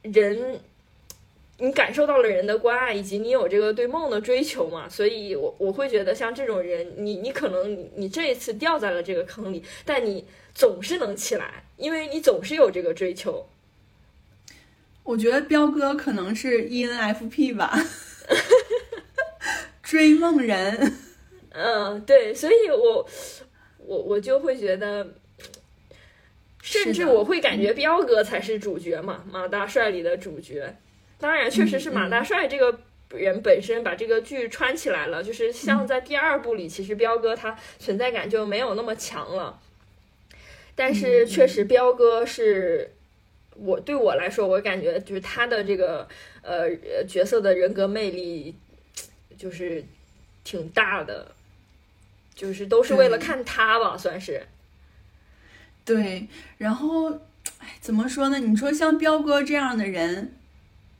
[0.00, 0.58] 人，
[1.58, 13.46] 你感受到了人的关爱，以及你有这个对梦的追求嘛，所以我我会觉得像这种人，你你可能你这一次掉在了这个坑里，但你总是能起来，因为你总是有这个追求。
[15.06, 17.78] 我觉得彪哥可能是 ENFP 吧，
[19.80, 20.94] 追梦人。
[21.50, 23.08] 嗯，对，所以我
[23.78, 25.14] 我我就会觉得，
[26.60, 30.76] 甚至我会感觉彪哥才是主角嘛，马大帅里的主角。
[31.18, 32.80] 当然，确实是马大帅这个
[33.10, 35.22] 人本身把这个剧穿起来了。
[35.22, 39.60] 就是像在第二部里，其实彪哥他存在感就没有那么强了。
[40.74, 42.90] 但是确实，彪哥是。
[43.58, 46.06] 我对我来说，我感觉就是他的这个
[46.42, 46.76] 呃
[47.06, 48.54] 角色的人格魅力，
[49.36, 49.84] 就是
[50.44, 51.34] 挺大的，
[52.34, 54.46] 就是都是为了看他吧，算是。
[55.84, 56.28] 对，
[56.58, 57.12] 然后，
[57.58, 58.38] 哎，怎么说呢？
[58.38, 60.34] 你说像彪哥这样的人，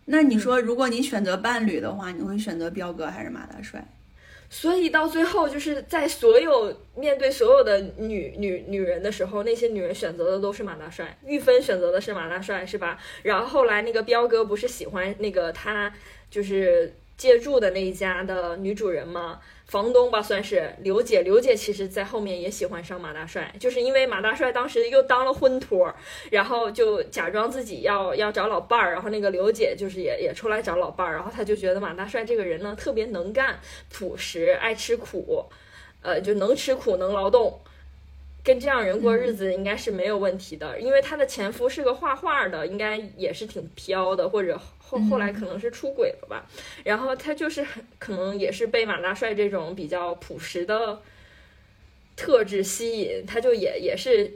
[0.04, 3.86] 那你说如果你选择伴侣的话，你会选择彪哥还是马大帅？
[4.58, 11.18] 所以到最后，就是在所有面对所有的女女女人的时候，那些女人选择的都是马大帅。
[11.26, 12.98] 玉芬选择的是马大帅，是吧？
[13.22, 15.92] 然后后来那个彪哥不是喜欢那个他，
[16.30, 19.38] 就是借住的那一家的女主人吗？
[19.66, 21.22] 房东吧，算是刘姐。
[21.22, 25.92] 刘姐其实，在后面也喜欢上马大帅，就是因为马大帅当时又当了婚托，
[26.30, 33.58] 然后就假装自己要要找老伴儿，然后那个刘姐就是也也出来找老伴儿，然后她就觉得马大帅这个人呢，特别能干、
[33.92, 35.44] 朴实、爱吃苦，
[36.00, 37.60] 呃，就能吃苦、能劳动。
[38.46, 46.46] 跟这样人过日子应该是没有问题的，因为他的前夫是个画画的，应该也是挺飘的，或者后后来可能是出轨了吧。
[46.84, 51.02] 然后他就是很可能也是被马大帅这种比较朴实的
[52.14, 54.32] 特质吸引，他就也也是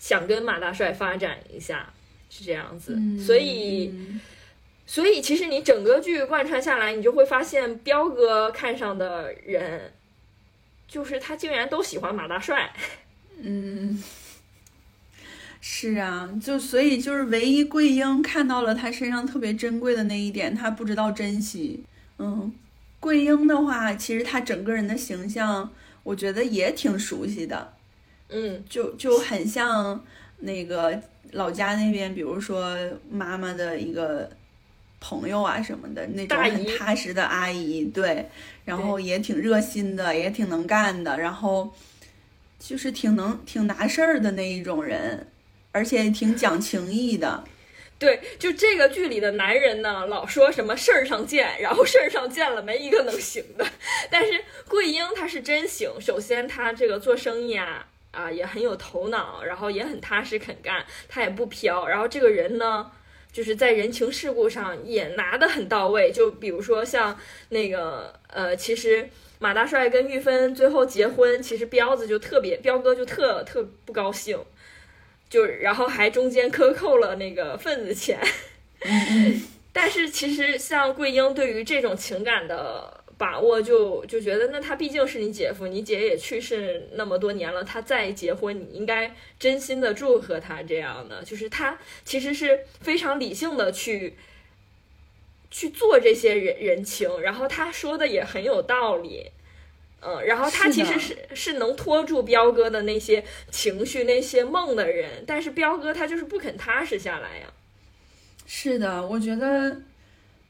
[0.00, 1.94] 想跟马大帅发展一下，
[2.28, 2.98] 是这样子。
[3.24, 3.94] 所以
[4.84, 9.92] 所以其实你整个剧贯穿下来，你就会发现彪哥看上的人，
[10.88, 12.74] 就是他竟然都喜欢马大帅。
[13.42, 14.02] 嗯，
[15.60, 21.84] 是啊，就所以就是唯一桂英看到了他身上特别珍贵的那一点，他不知道珍惜。
[22.18, 22.52] 嗯，
[23.00, 25.70] 桂英的话，其实他整个人的形象，
[26.02, 27.72] 我觉得也挺熟悉的，
[28.28, 30.04] 嗯，就就很像
[30.38, 32.76] 那个老家那边，比如说
[33.10, 34.30] 妈妈的一个
[35.00, 38.28] 朋友啊什么的那种很踏实的阿姨，对，
[38.64, 41.74] 然后也挺热心的，也挺能干的，然后
[42.58, 45.30] 就是挺能挺拿事儿的那一种人，
[45.72, 47.44] 而且挺讲情义的。
[47.96, 53.64] 对，就这个剧里的男人呢，老说什么事儿上见，然后事儿上见了没一个能行的。
[54.10, 61.86] 但是桂英她是真行，首先她这个做生意啊啊也很有头脑，然后也很踏实肯干，她也不飘。
[61.86, 62.90] 然后这个人呢，
[63.32, 66.10] 就是在人情世故上也拿得很到位。
[66.12, 67.18] 就比如说像
[67.50, 69.08] 那个呃，其实
[69.44, 74.42] 马大帅跟玉芬最后结婚，其实彪子就特别彪哥就特特不高兴。
[75.28, 78.18] 就然后还中间克扣了那个份子钱，
[79.70, 94.14] 但是其实像桂英对于这种情感的把握就，就觉得那他毕竟是你姐夫，你姐也去世那么多年了，他再结婚，你应该真心的祝贺他这样的，就是他其实是非常理性的去
[95.50, 99.32] 去做这些人人情，然后他说的也很有道理。
[100.06, 107.46] 嗯，然后他其实是是能拖住彪哥的那些情绪、那些梦的人，但是彪哥他就是不肯踏实下来呀。
[108.46, 109.80] 是的，我觉得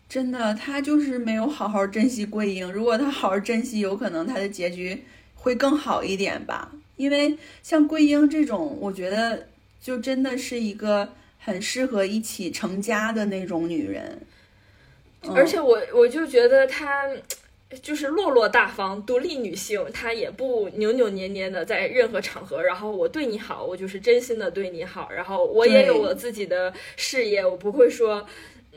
[0.09, 2.73] 真的他就是没有好好珍惜桂英。
[2.73, 5.05] 如果他好好珍惜，有可能他的结局
[5.37, 6.73] 会更好一点吧。
[6.97, 9.49] 因为像桂英这种，我觉得
[9.81, 14.21] 就真的是一个很适合一起成家的那种女人。
[15.23, 17.09] 嗯而且我我就觉得她
[17.83, 28.27] 就是落落大方、独立女性，她也不扭扭捏捏的在任何场合，然后我对你好，我就是真心的对你好，然后我也有我自己的事业，我不会说，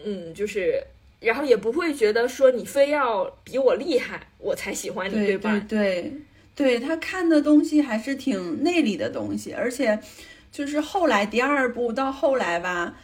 [0.03, 0.81] 嗯，就是。
[1.19, 5.59] 然后也不会觉得说你非要比我厉害，我才喜欢你，对吧？
[5.67, 6.13] 对
[6.53, 9.99] 对，他看的东西还是挺内里的东西，而且
[10.51, 12.95] 就是后来第二部到后来吧，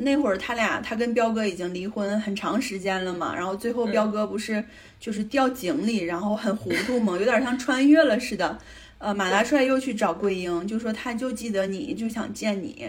[0.00, 4.64] 那会儿他俩他跟彪哥已经离婚很长时间了嘛，然后最后彪哥不是
[5.00, 8.56] 就是掉井里，然后很糊涂嘛，有点像穿越了似的。
[8.98, 12.88] 呃，马大帅又去找桂英，就说他就记得你，就想见你。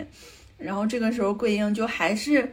[0.58, 2.52] 然后这个时候桂英就还是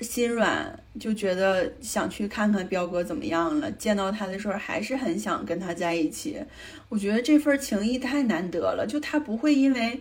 [0.00, 3.70] 心软，就觉得想去看看彪哥怎么样了。
[3.72, 6.36] 见到他的时候，还是很想跟他在一起。
[6.88, 10.00] 我觉得这份情谊太难得了，就他不会因为，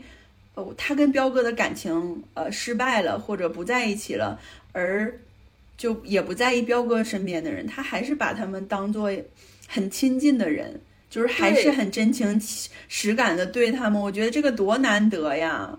[0.58, 4.42] 哦，他跟彪哥的感情呃失败了或者不在一起了，
[4.72, 5.20] 而
[5.78, 9.12] 就也不在意彪哥身边的人，他还是把他们当做
[9.68, 10.82] 很亲近的人，
[11.12, 12.42] 就是还是很真情
[12.88, 14.02] 实感的对他们。
[14.02, 15.78] 我觉得这个多难得呀！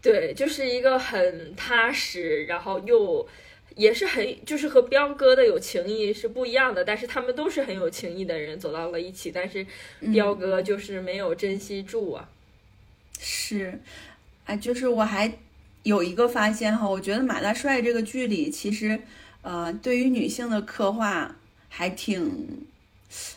[0.00, 3.26] 对，就是一个很踏实，然后又
[3.74, 9.66] 也是很就是和彪哥的有情谊是不一样的，但是他们都是很有情谊的人走到了一起，但是
[10.12, 12.28] 彪哥就是没有珍惜住啊。
[13.20, 13.78] 是，
[14.46, 15.30] 哎，就是我还
[15.82, 18.98] 有一个发现哈，我觉得马大帅这个剧里其实，
[19.42, 21.36] 呃，对于女性的刻画
[21.68, 22.64] 还挺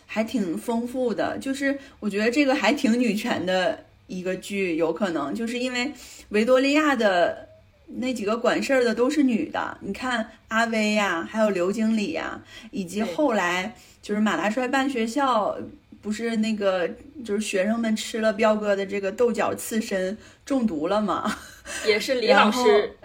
[0.06, 5.92] 还挺丰富的，就是我觉得这个还挺女权的一个剧，有可能就是因为
[6.30, 7.50] 维多利亚的。
[7.96, 15.56] 那几个管事儿的都是女的，你看阿威呀、还有刘经理呀、以及后来就是马大帅办学校，
[16.04, 16.88] 不是那个
[17.26, 21.36] 就是学生们吃了彪哥的这个豆角刺身中毒了吗？
[21.88, 22.96] 也是李老师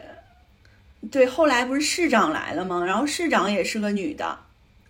[1.13, 2.85] 对，后来不是市长来了吗？
[2.85, 4.27] 然后市长也是个女的。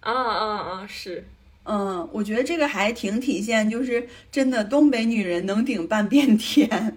[0.01, 1.23] 啊啊啊，是
[1.65, 6.97] 嗯，我觉得这个还挺体现，就是真的东北女人能顶半边天。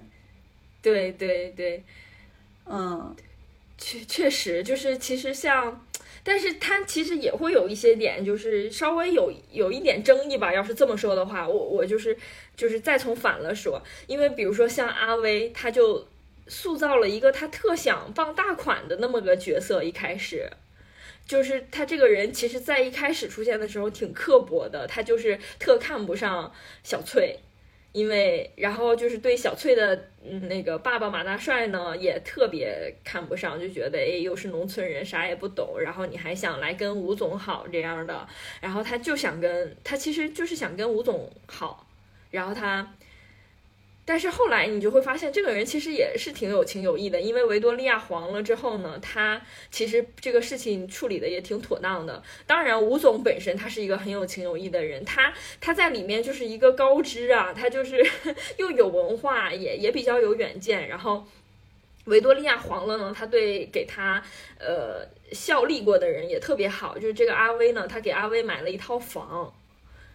[0.81, 1.83] 对对对，
[2.65, 3.13] 嗯，
[3.77, 5.85] 确确实就是其实像。
[6.23, 10.53] 但是他其实也会有一些点，就是稍微有有一点争议吧。
[10.53, 12.17] 要是这么说的话，我我就是
[12.55, 16.07] 就是再从反了说，因为比如说像阿威，他就
[16.47, 20.49] 塑造了一个他特想傍大款的那么个角色，一开始。
[21.27, 26.51] 就是他这个人，其实在一开始出现的时候挺刻薄的，他就是特看不上
[26.83, 27.39] 小翠，
[27.93, 30.07] 因为然后就是对小翠的
[30.47, 38.27] 那个爸爸马大帅呢也特别看不上，就觉得哎又是农村人啥也不懂，然后你还想来跟吴总好这样的，
[38.61, 41.85] 然后他就想跟他其实就是想跟吴总好，
[42.29, 42.93] 然后他
[44.03, 52.21] 但是后来你就会发现，这个人其实也是挺有情有义的，因为维多利亚黄了之后呢，他其实这个事情处理的也挺妥当的。
[52.47, 55.31] 当然，吴总本身他是一个很有情有义的人，他
[55.61, 58.05] 他在里面就是一个高知啊，他就是
[58.57, 60.89] 又有文化，也也比较有远见。
[60.89, 61.25] 然后
[62.05, 64.21] 维多利亚黄了呢，他对给他
[64.59, 69.53] 呃效力过的人也特别好，就是这个阿威呢，他给阿威买了一套房。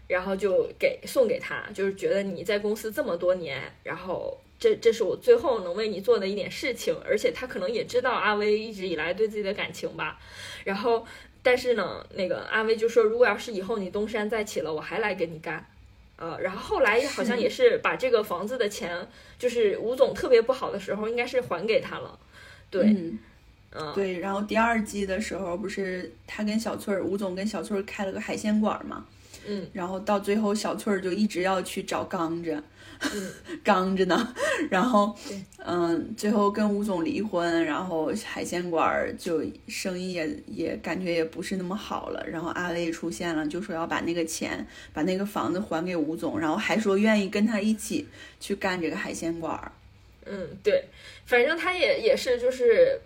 [0.09, 10.18] 然后就给送给他，就是觉得你在公司这么多年，然后这这是我最后能为你做的一点事情，而且他可能也知道阿威一直以来对自己的感情吧。
[10.64, 11.07] 然后，
[11.42, 15.64] 但是呢，那个阿威就说，如果要是以后你东山再起了，我还来跟你干。
[16.18, 19.07] 呃，然后后来好像也是把这个房子的钱，
[19.38, 22.18] 就是吴总特别不好的时候，应该是还给他了。
[22.70, 22.84] 对，
[23.72, 24.18] 嗯，对。
[24.20, 29.04] 然后第二季的时候，不是他跟小翠儿，吴总跟小翠儿开了个海鲜馆嘛？
[29.47, 32.62] 嗯，然后到最后，小翠儿就一直要去找刚着，
[33.62, 34.34] 刚着呢。
[34.70, 35.16] 然后，
[35.64, 42.26] 嗯，最后跟吴总离婚，然后海鲜馆就生意也也感觉也不是那么好了。
[42.28, 48.07] 然后阿威出现了，就说要把那个钱，把那个房子还给吴总，然后还说愿意跟他一起
[48.40, 49.72] 去干这个海鲜馆。
[50.24, 50.84] 嗯，对，
[51.24, 53.01] 反正他也也是就是。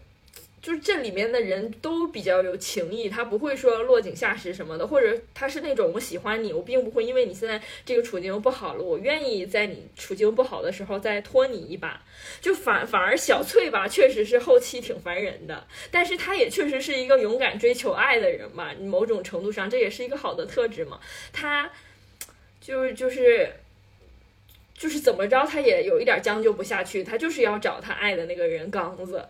[0.63, 12.03] 就是这里面的人都比较有情义，他不会说落井下石什么的，或者他是那种我喜欢你，我并不会因为你现在这个处境不好了，我愿意在你处境不好的时候再拖你一把。
[12.43, 21.01] 就反反而小翠吧，确实是后期挺烦人的，但是她也确实是一个勇敢追求爱的人嘛，某种程度上这也是一个好的特质嘛。
[21.33, 21.73] 她
[22.61, 23.51] 就是就是
[24.75, 29.27] 就是怎么着，她也有一点将就不下去，她就是要找她爱的那个人刚子。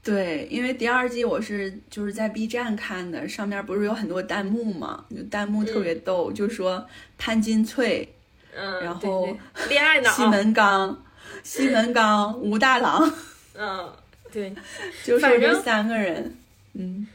[0.00, 6.86] 对，因为第二季我是就是在 B 站看的，上面不是有很多弹幕嘛，就弹幕特别逗，就说
[7.18, 8.08] 潘金翠，
[8.54, 9.28] 嗯，然后
[9.68, 11.04] 恋爱脑 西门刚，
[11.42, 13.12] 西门刚，吴大郎，
[13.54, 13.92] 嗯，
[14.32, 14.54] 对，
[15.04, 16.38] 就是这三个人，
[16.72, 17.06] 嗯，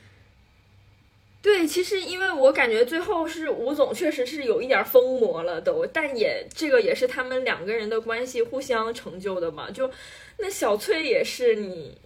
[1.41, 9.89] 对，其实因为我感觉最后是吴总确实是有一点疯魔了都，但也这个也是他们两个人的关系互相成就的嘛，就
[10.37, 11.97] 那小翠也是你。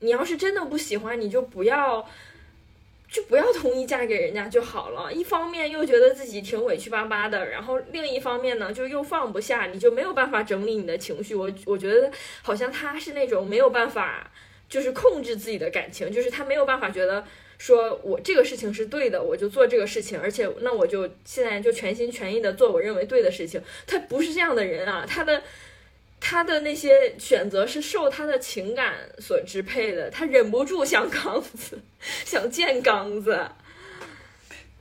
[0.00, 2.08] 你要是真的不喜欢，你就不要，
[3.10, 5.12] 就不要同意嫁给人家就好了。
[5.12, 11.34] 一方面又觉得自己挺委屈巴巴的，然后另一方面呢，就又放不下，你就没有办法整理你的情绪。
[11.34, 12.10] 我我觉得
[12.42, 14.30] 好像他是那种没有办法，
[14.68, 17.22] 就是控制自己的感情，就是他没有办法觉得
[17.58, 23.62] 说我这个事情是对的，我就做这个事情，而且那我就现在就全心全意的做我认为对的事情。
[23.86, 25.42] 他不是这样的人啊，他的。
[26.20, 31.80] 他的那些选择是受他的情感所支配的，他忍不住想刚子，
[32.24, 33.48] 想见刚子。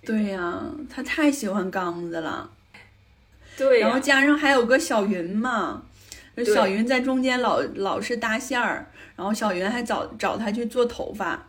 [0.06, 0.64] 对呀，
[0.94, 2.52] 他太喜欢刚子了。
[3.58, 5.84] 对，然后加上还有个小云嘛，
[6.46, 8.86] 小云在中间老老是搭线儿，
[9.16, 11.48] 然后小云还找找他去做头发。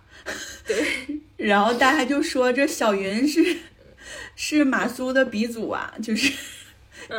[0.67, 3.57] 对， 然后大家就说这小云是
[4.35, 6.33] 是马苏的鼻祖啊，就是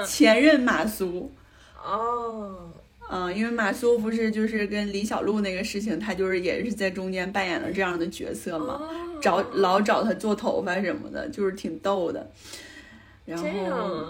[0.06, 1.34] 前任马苏。
[1.84, 2.70] 哦，
[3.10, 8.80] 嗯，因为马苏不是就是跟李小璐那个事情，他就是也是在中间扮演了这样的角色嘛，
[9.22, 12.32] 找老找他做头发什么的，就是挺逗的。
[13.26, 14.08] 然后，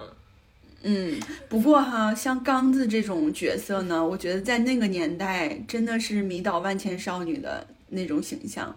[0.84, 1.20] 嗯，
[1.50, 8.76] 不过哈，像刚子这种角色呢，我觉得在那个年代真的是迷倒万千少女的那种形象，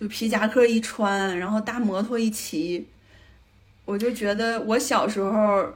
[0.00, 2.86] 就皮夹克一穿，然后大摩托一骑，
[3.84, 5.74] 我就觉得我小时候。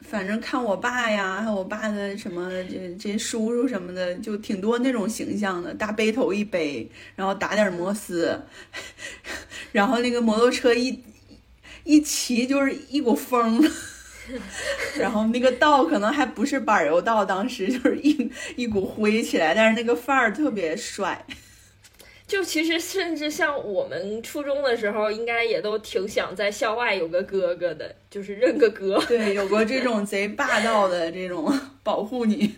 [0.00, 8.40] 反正看我爸呀，还有我爸的什么这这叔叔什么的，就挺多那种形象的，大背头一背，然后打点摩丝，
[9.72, 11.02] 然后那个摩托车一
[11.84, 13.60] 一骑就是一股风，
[14.98, 21.24] 然后那个道可能还不是柏油道，当时就是一一股灰起来，但是那个范儿特别帅。
[22.26, 28.98] 就其实，甚至像我们初中的时候，应该也都挺想在校外有个哥哥的，就是认个哥。
[29.06, 31.52] 对，有过这种贼霸道的这种
[31.84, 32.52] 保护你。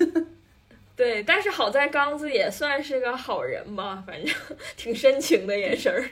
[0.96, 4.34] 对，但是好在刚子也算是个好人吧，反正
[4.76, 6.02] 挺深情的眼神儿。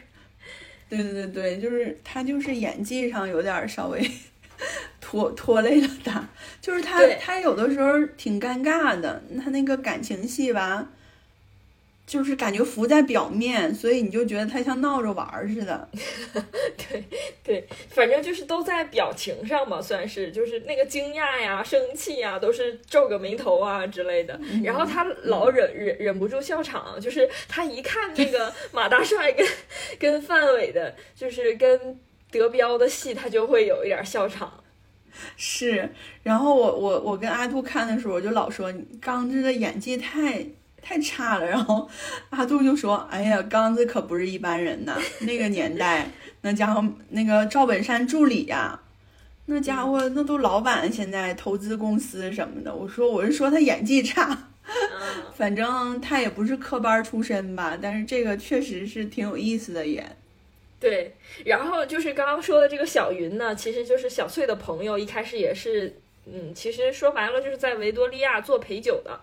[0.89, 4.11] 对对对对，就是他，就是演技上有点稍微
[5.01, 6.23] 拖拖累了他，
[6.61, 10.91] 就是他他有的时候挺尴尬的，他那个感情戏吧。
[12.07, 15.89] 就是感觉浮在表面，所以你就觉得他像闹着玩儿似的。
[16.79, 17.05] 对
[17.43, 24.39] 对，反正就是都在表情上嘛，算是就是那个惊讶呀、生气呀，都是皱个眉头啊之类的。
[24.63, 29.45] 然后他老忍忍忍不住笑场，就是他一看那个 马大帅跟
[29.99, 31.99] 跟范伟的，就是跟
[32.31, 34.63] 德彪的戏，他就会有一点笑场。
[35.37, 35.91] 是，
[36.23, 40.47] 然后我我我跟阿杜看的时候，我就老说刚子的演技太
[40.87, 41.89] 太差了， 然后
[42.31, 46.09] 阿杜就说：“哎呀，刚子可不是一般人呐， 那个年代
[46.43, 48.79] 那家伙那个赵本山助理呀、
[49.47, 60.17] 那家伙那都老板，现在投资公司什么的。”我说我是说他演技差，嗯， 反正他也不是科班出身吧，但是这个确实是挺有意思的演。
[60.79, 61.17] 对。
[61.45, 69.21] 然后就是刚刚说的这个小云呢，其实就是小翠的朋友，一开始也是，嗯，其实说白了就是在维多利亚做陪酒的。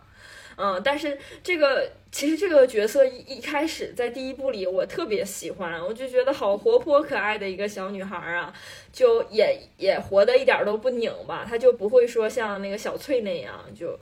[0.58, 8.54] 嗯，但是这个其实这个角色一一开始在第一部里我特别喜欢，我就觉得好活泼可爱的一个小女孩啊，
[8.92, 14.00] 就也也活得一点都不拧巴，她就不会说像那个小翠那样就。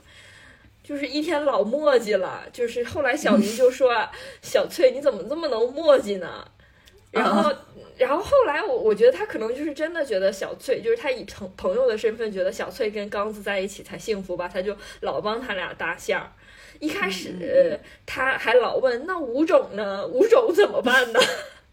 [0.84, 3.94] 就是一天老磨叽了，就是后来小云就说
[4.42, 6.44] ：“小翠，你怎么这么能磨叽呢？”
[7.12, 7.52] 然后，
[7.96, 16.32] 然后后来我我觉得他可能就是真的觉得小翠，就是他以朋朋友的身份觉得小翠跟刚子在一起才幸福吧，他就老帮他俩搭线儿。
[16.80, 20.04] 一开始、呃他还老问那吴总呢？
[20.06, 21.20] 吴总怎么办呢？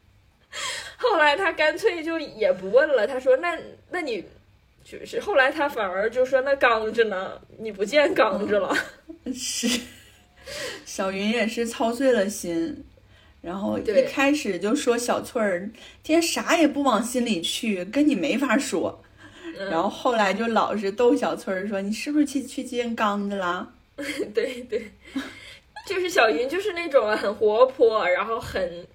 [0.97, 3.57] 后来他干脆就也不问了，他说那
[3.89, 4.23] 那你
[4.83, 7.39] 就是后来他反而就说那刚子呢？
[7.57, 8.75] 你不见刚子了。
[9.33, 9.79] 是，
[10.85, 12.85] 小云也是操碎了心，
[13.41, 15.69] 然后一开始就说小翠儿
[16.03, 19.01] 今天啥也不往心里去，跟你没法说。
[19.57, 23.67] 嗯然后后来就老是逗小翠儿说：“你是不是去去见刚子啦
[24.33, 24.89] 对对，
[25.85, 28.87] 就是小云，就是那种很活泼，然后很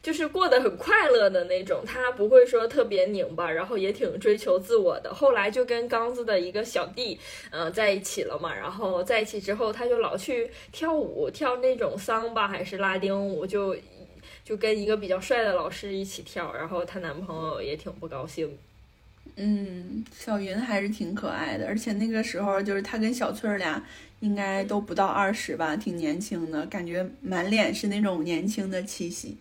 [0.00, 5.12] 就是过得很快乐的那种，她不会说特别拧巴，然后也挺追求自我的。
[5.12, 7.18] 后来就跟刚子的一个小弟，
[7.50, 8.54] 嗯、在一起了嘛。
[8.54, 13.74] 然后在一起之后，她就老去跳舞，跳那种桑巴还是拉丁舞，就
[14.44, 18.56] 就跟一个比较帅的老师一起跳，然后她男朋友也挺不高兴。？”
[19.36, 23.82] 嗯，小云还是挺可爱的，而且那个时候就是她跟小翠儿俩
[24.18, 29.38] 应该都不到二十吧，挺年轻的，感觉满脸是那种年轻的气息。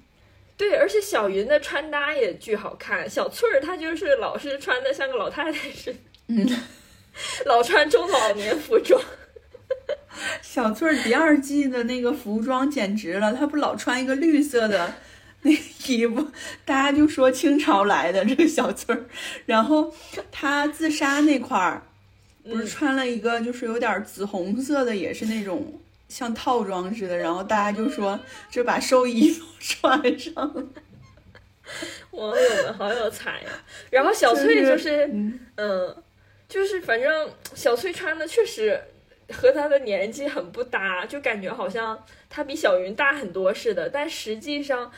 [0.55, 6.47] 对，而且小云的穿搭也巨好看，小翠儿她就是老是穿的像个老太太似的，嗯，
[7.47, 9.01] 老穿中老年服装。
[10.41, 14.93] 小翠儿第二季的那个服装简直了，她不老穿一个绿色的
[15.41, 16.31] 那个衣服，
[16.65, 19.05] 大家就说清朝来的这个小翠儿。
[19.45, 19.93] 然后
[20.31, 21.83] 她自杀那块儿，
[22.43, 27.17] 不是嗯穿了一个就是有点紫红色的，也是那种像套装似的。
[27.17, 30.63] 然后大家就说这把寿衣都穿上了。
[32.11, 33.49] 网友们好有才呀、
[33.89, 35.95] 然后小翠就是，嗯，嗯，
[36.49, 38.77] 就是反正小翠穿的确实
[39.31, 41.97] 和他的年纪很不搭，就感觉好像
[42.29, 44.91] 他比小云大很多似的，但实际上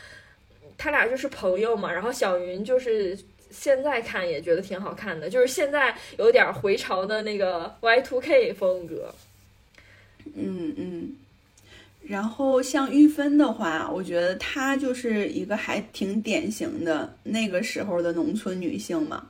[0.76, 1.92] 他俩就是朋友嘛。
[1.92, 3.18] 然后小云就是
[3.50, 9.14] 现在看也觉得挺好看的，就是现在有点回潮的那个 Y two K 风格。
[10.34, 11.16] 嗯嗯，
[12.02, 19.26] 然后像玉芬的话，我觉得她就是一个还挺典型的那个时候的农村女性嘛。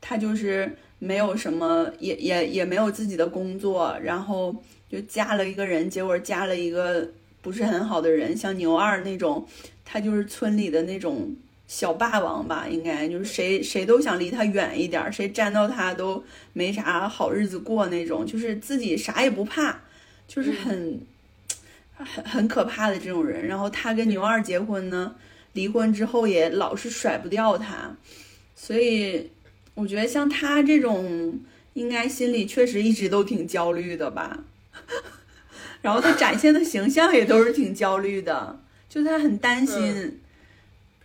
[0.00, 4.54] 她就是没有什么，也也也没有自己的工作，然后
[4.90, 7.08] 就嫁了一个人，结果嫁了一个
[7.42, 9.46] 不是很好的人，像牛二那种，
[9.84, 11.34] 他就是村里的那种
[11.66, 19.80] 小霸王吧，应该就是谁谁都想离他远一点儿，谁沾到他都没啥好日子过那种，就是自己啥也不怕。
[20.28, 21.00] 就是很、
[21.96, 23.46] 很很可怕的这种人。
[23.46, 25.14] 然后他跟牛二结婚呢，
[25.54, 27.96] 离婚之后也老是甩不掉他，
[28.54, 29.30] 所以
[29.78, 31.40] 我觉得像他这种，
[31.74, 34.42] 应该心里确实一直都挺焦虑的吧。
[35.80, 38.58] 然后他展现的形象也都是挺焦虑的，
[38.88, 40.20] 就他很担心，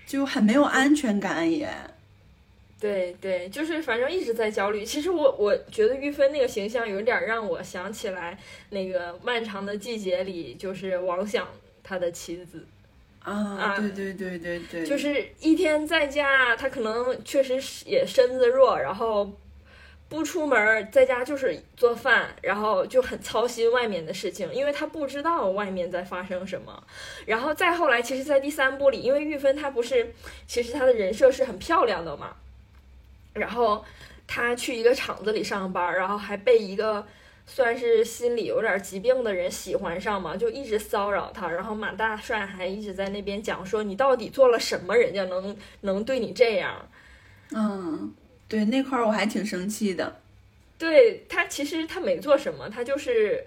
[0.08, 1.70] 就很没有安全感也。
[2.80, 4.84] 对对，就是反正一直在焦虑。
[4.84, 8.38] 其实我我觉得玉芬那个形象有点让我想起来
[8.72, 11.48] 那个《漫长的季节》里，就是王想
[11.84, 12.66] 他的妻子，
[13.24, 19.32] 啊，啊对对对对对，就是一天在家，他可能确实是也身子弱，然后
[20.10, 26.84] 不出门儿，在家就是做饭，然后就很操心外面的事情，因为他不知道外面在发生什么。
[27.26, 30.14] 然后再后来，其实，在第三部里，因为玉芬她不是，
[30.46, 32.36] 其实她的人设是很漂亮的嘛，
[33.34, 33.86] 然后
[34.28, 37.08] 她去一个厂子里上班，然后还被一个。
[37.46, 46.90] 算是心里有点疾病的人喜欢上嘛，就一直骚扰他，然后马大帅还一直在那边讲说你到底做了什么，人家能能对你这样？
[47.52, 48.14] 嗯，
[48.48, 50.22] 对那块儿我还挺生气的。
[50.78, 53.46] 对他其实他没做什么，他就是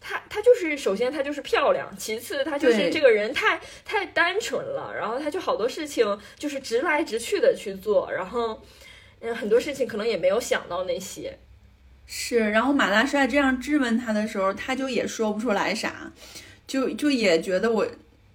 [0.00, 8.62] 他他就是首先他就是漂亮，其次他就是这个人太太单纯了，然后他就好多事情就是直来直去的去做，然后
[9.20, 11.38] 嗯，很多事情可能也没有想到那些。
[12.06, 16.12] 是，然后马大帅这样质问他的时候，他就也说不出来啥，
[16.66, 17.86] 就就也觉得我，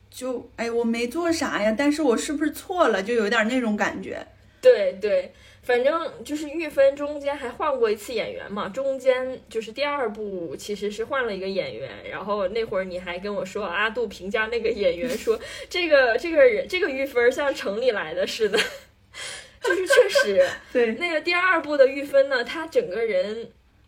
[0.09, 4.25] 就哎我没做啥呀，但是我是不是错了，就有点那种感觉。
[4.59, 15.39] 对对，反正就是玉芬中间还换过一次演员嘛，中间就是第二部其实是换了一个演员，然后那会儿你还跟我说阿杜评价那个演员说
[15.69, 18.57] 这个这个人这个玉芬像城里来的似的，
[19.61, 23.47] 就是确实对，那个第二部的玉芬呢，她整个人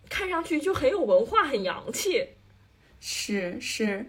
[0.09, 2.27] 看上去就很有文化，很洋气。
[2.99, 4.05] 是是，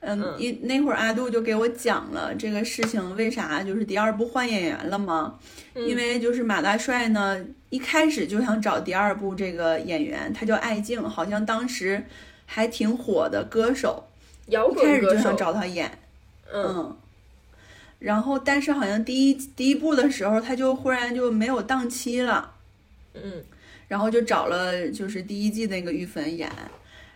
[0.00, 5.38] 嗯嗯，一那会儿阿杜就给我讲了这个事情，为啥就是第二部换演员了吗？
[5.74, 5.86] 嗯。
[5.86, 12.02] 因为就是马大帅呢，一开始就想找第二部这个演员，他叫艾静，好像当时
[12.46, 14.04] 还挺火的歌手，
[14.46, 15.98] 摇一开始就想滚歌手，找他演，
[16.52, 16.96] 嗯，嗯。
[17.98, 22.52] 然后，但是好像第一第一部的时候，他就忽然就没有档期了，
[23.14, 23.44] 嗯
[23.92, 26.50] 然后就找了就是第一季那个玉芬演，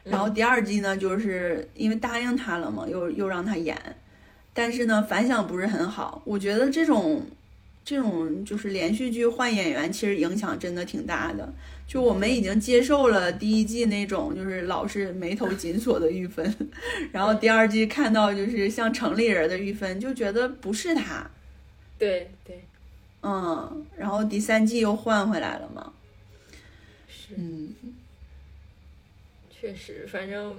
[0.04, 3.74] 然后第二季呢，就是因为答应他了嘛，又又让他演，
[4.52, 6.20] 但是呢反响不是很好。
[6.26, 7.22] 我觉得这种
[7.82, 11.50] 这种就是连续剧换演员，其实影响真的挺大的。
[11.86, 16.54] 就我们已经接受了第一季那种就是老是眉头紧锁的玉芬，
[17.10, 21.26] 然后第二季看到就是像城里人的玉芬，就觉得不是他。
[21.96, 22.62] 对对
[23.22, 25.90] 嗯，然后第三季又换回来了嘛。
[27.26, 27.34] 是。
[27.36, 27.74] 嗯，
[29.50, 30.56] 确实，反正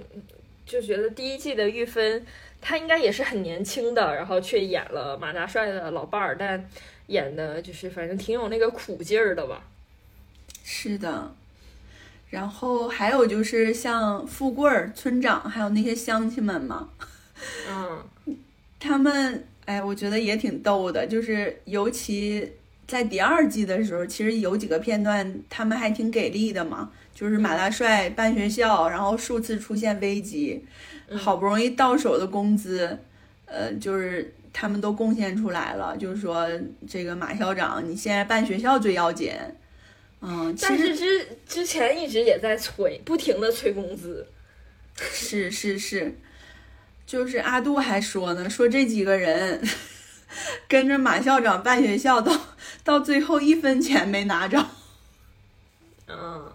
[0.66, 2.26] 就觉得第一季的玉芬，
[2.60, 6.68] 她应该也是很年轻的，然后却演了马大帅的老伴儿，但
[7.06, 9.64] 演的就是反正挺有那个苦劲儿的吧。
[10.62, 11.34] 是的。
[12.30, 16.90] 然后还有就是像富贵儿、村长，还有那些乡亲们嘛，
[17.70, 18.04] 嗯
[18.78, 22.52] 他们哎，我觉得也挺逗的，就是尤其
[22.88, 30.64] 在第二季的时候，其实有几个片段他们还挺给力的嘛，就是马大帅办学校，然后数次出现危机，
[31.08, 32.98] 嗯好不容易到手的工资，
[33.44, 36.48] 呃，就是他们都贡献出来了，就是说
[36.88, 39.32] 这个马校长，你现在办学校最要紧。
[40.20, 44.26] 嗯，但是之之前一直也在催，不停的催工资。
[44.96, 46.16] 是是是，
[47.06, 49.62] 就是阿杜还说呢，说这几个人
[50.66, 52.32] 跟着马校长办学校到
[52.88, 54.66] 到最后一分钱没拿着。
[56.06, 56.50] 嗯，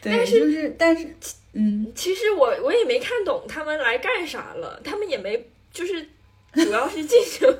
[0.00, 1.12] 对，但是就是但是
[1.54, 6.08] 嗯，其实我我也没看懂他们来干啥了，他们也没就是
[6.54, 7.52] 主要是进行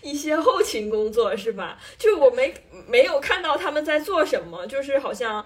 [0.00, 1.76] 一些后勤工作是吧？
[1.98, 2.54] 就我没
[2.86, 5.44] 没有看到他们在做什么，就是好像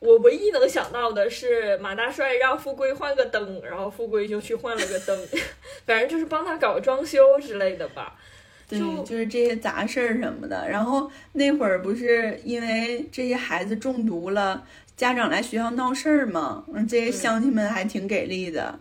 [0.00, 5.28] 我唯一能想到的是马大帅让富贵换个灯，然后富贵就去换了个灯，
[5.86, 8.18] 反正就是帮他搞装修之类的吧。
[8.68, 10.68] 对，就就是这些杂事儿什么的。
[10.68, 14.64] 然后那会儿不是因为这些孩子中毒了，
[14.96, 18.78] 家长来学校闹事儿嘛，嗯，这些乡亲们还挺给力的。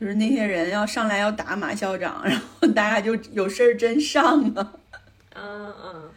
[0.00, 4.74] 就是那些人要上来要打马校长，然后大家就有事儿真上啊。
[5.34, 6.10] 嗯嗯。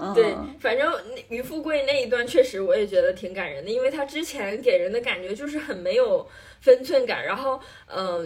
[0.00, 6.24] 嗯、对，反正那于富贵那一段确实我也觉得挺感人的，因为他之前给人的感觉就是很没有
[6.60, 8.24] 分寸感，然后呃，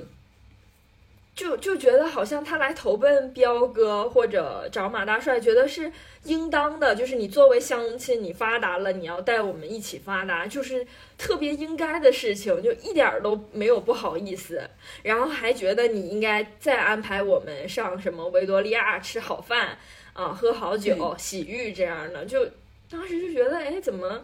[1.34, 5.90] 就就觉得好像他来投奔彪哥或者找马大帅，觉得是
[6.24, 14.62] 应当的，就是你作为乡亲，你发达了，你要带我们一起发达，就是特别应该的事情，就一点儿都没有不好意思，
[15.02, 19.78] 然后还觉得你应该再安排我们上什么维多利亚吃好饭。
[20.14, 22.46] 啊，喝好酒、洗浴这样的，就
[22.90, 24.22] 当时就觉得，哎，怎么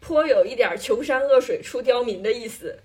[0.00, 2.78] 颇有一点穷山恶水出刁民的意思？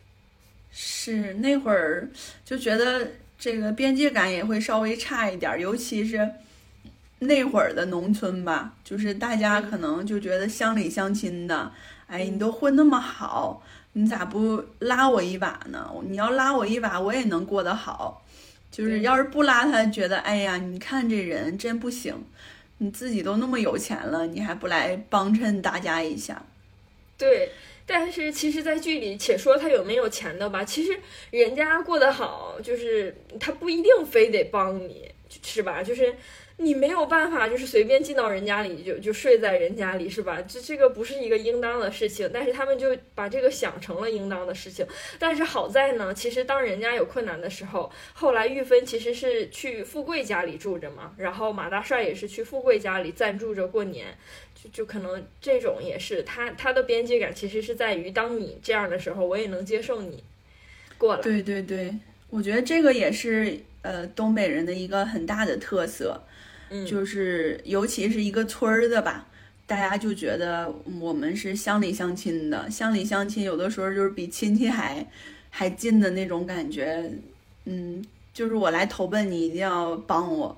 [0.70, 2.10] 是那会儿
[2.44, 3.10] 就觉得
[3.46, 6.28] 这个边界感也会稍微差一点儿，尤其是
[7.20, 11.72] 那会儿的农村吧，就是大家可能就觉得乡里乡亲的，
[12.08, 13.62] 哎，你都混那么好，
[13.94, 15.92] 你咋不拉我一把呢？
[16.10, 18.26] 你要拉我一把，我也能过得好。
[18.72, 22.16] 就是要是不拉他，觉得哎呀，你看这人真不行，
[22.80, 26.42] 你自己都那么有钱了，你还不来帮衬大家一下？
[27.16, 27.52] 对，
[27.86, 35.10] 但是其实，在剧里，且说他有没有钱的吧，其实人家过得好，就是他不一定非得帮你，
[35.44, 35.84] 是吧？
[35.84, 36.16] 就是
[36.58, 40.42] 你没有办法，就是随便进到人家里就就睡在人家里，是吧？
[40.42, 44.88] 这这个不是一个应当的事情，但是他们就把这个想成了应当的事情。
[45.20, 54.08] 但是好在呢，其实当人家有困难的时候，后来玉芬其实是去富贵家里住着嘛，然后马大帅也是去富贵家里暂住着过年。
[54.56, 60.24] 就就可能这种也是他他的边界感，其实是在于当你这样的时候，我也能接受你
[60.98, 61.22] 过来。
[61.22, 61.94] 对对对，
[62.30, 66.24] 我觉得这个也是呃东北人的一个很大的特色。
[66.84, 69.28] 嗯，就是尤其是一个村儿的吧，
[69.68, 75.06] 大家就觉得我们是乡里乡亲的，乡里乡亲有的时候就是比亲戚还
[75.50, 77.12] 还近的那种感觉。
[77.66, 78.04] 嗯，
[78.34, 80.58] 就是我来投奔你，一定要帮我。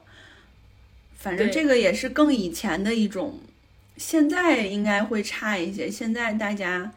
[1.16, 3.40] 反正这个也是更以前的一种，
[3.98, 5.90] 现在应该会差一些。
[5.90, 6.92] 现在大家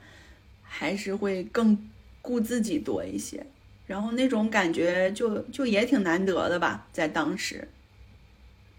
[0.62, 1.88] 还是会更
[2.20, 3.46] 顾自己多一些，
[3.86, 7.66] 然后那种感觉就就也挺难得的吧，在当时。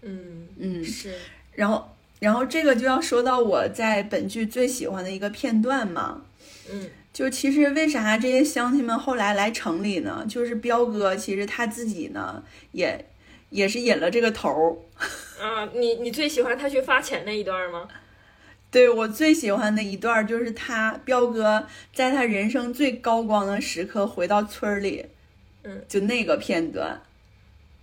[0.02, 1.14] 嗯嗯，是，
[1.54, 6.22] 然后然后这个就要说到我在本剧最喜欢的一个片段嘛，
[6.70, 6.90] 嗯。
[7.12, 10.24] 就其实为啥这些乡亲们后来来城里呢？
[10.26, 13.04] 就是彪哥其实他自己呢也
[13.50, 14.76] 也是引了这个头儿。
[15.38, 17.86] 啊，你你最喜欢他去发钱那一段吗？
[18.70, 25.04] 对我最喜欢的一段儿就是他彪哥在他人生最高光的时刻回到村儿里，
[25.64, 27.02] 嗯，就那个片段，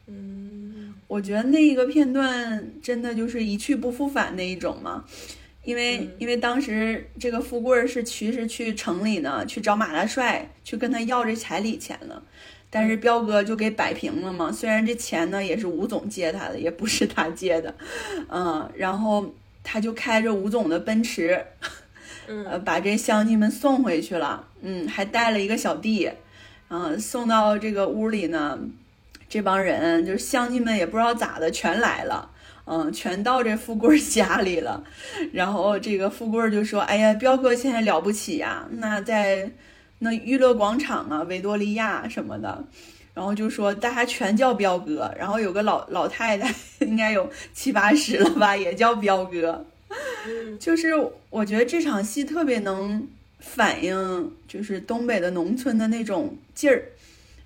[0.08, 0.59] 嗯
[1.10, 5.04] 我觉得那个片段真的就是一去不复返那一种嘛。
[5.66, 12.24] 因为、嗯因为当时这个富贵儿是其实去城里呢，去找马大帅去跟他要这彩礼钱了，
[12.70, 14.52] 但是彪哥就给摆平了嘛。
[14.52, 17.76] 虽然这钱呢也是吴总借他的，也不是他借的，
[18.30, 19.34] 嗯，然后
[19.64, 21.46] 他就开着吴总的奔驰，
[22.28, 26.10] 嗯呃，把这乡亲们送回去了，嗯，还带了一个小弟，
[26.70, 28.58] 嗯、送到这个屋里呢，
[29.30, 32.30] 这帮人就是乡亲们也不知道咋的，全来了，
[32.66, 34.84] 嗯，全到这富贵儿家里了，
[35.32, 39.52] 然后这个富贵儿就说：“哎呀，彪哥现在了不起呀，那在
[40.00, 42.66] 那娱乐广场啊，维多利亚什么的。”
[43.14, 49.66] 然后就说大家全叫彪哥，然后有个老老太太，应该有七八十了吧， 也叫彪哥。
[50.26, 50.94] 嗯就是
[51.30, 53.06] 我觉得这场戏特别能
[53.40, 56.84] 反映，就是东北的农村的那种劲儿。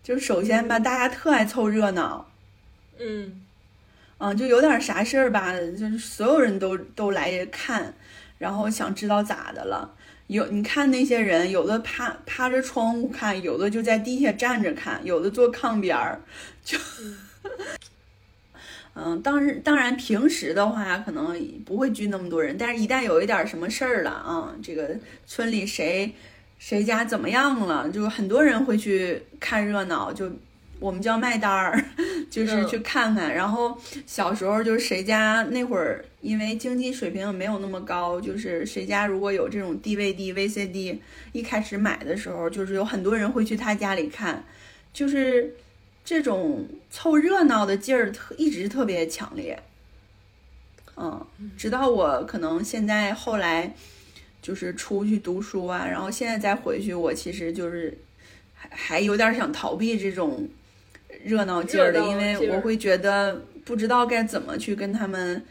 [0.03, 2.29] 就是首先吧，大家特爱凑热闹，
[2.99, 3.39] 嗯。
[4.19, 7.93] 嗯，就有点啥事儿吧，就是所有人都都来看，
[8.37, 9.95] 然后想知道咋的了。
[10.27, 16.21] 有你看那些人，有的趴趴着窗户看，有的就在地下站着看，有的坐炕边儿，
[16.63, 16.77] 就，
[18.95, 24.95] 嗯，当然当然平时的话可能不会聚那么多人，但是一旦有一点什么事儿了啊，这个
[25.25, 26.15] 村里谁
[26.65, 30.31] 谁家怎么样了，就很多人会去看热闹，就
[30.79, 31.83] 我们叫卖单儿，
[32.31, 33.35] 就是嗯去看看。
[33.35, 40.99] 然后小时候就是谁家那会儿，因为经济水平没有那么高，就是谁家如果有这种 DVD、VCD，
[41.33, 44.45] 一开始买的时候，就是有很多人会去他家里看，
[44.93, 45.53] 就是
[46.05, 49.61] 这种凑热闹的劲儿特一直特别强烈。
[50.95, 51.25] 嗯，
[51.57, 53.75] 直到我可能现在后来
[54.43, 57.97] 就是出去读书啊，然后现在再回去，我其实就是
[58.53, 60.47] 还还有点想逃避这种
[61.23, 65.43] 热闹劲儿的，因为我会觉得不知道该怎么去跟他们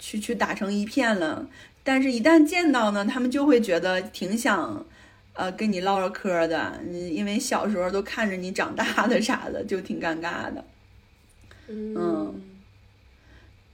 [0.00, 1.48] 去去打成一片了。
[1.84, 4.84] 但是，一旦见到呢，他们就会觉得挺想，
[5.34, 6.80] 呃，跟你唠唠嗑的。
[6.82, 10.64] 嗯，因为小时候都看着你长大的啥的，就挺尴尬的。
[11.68, 12.42] 嗯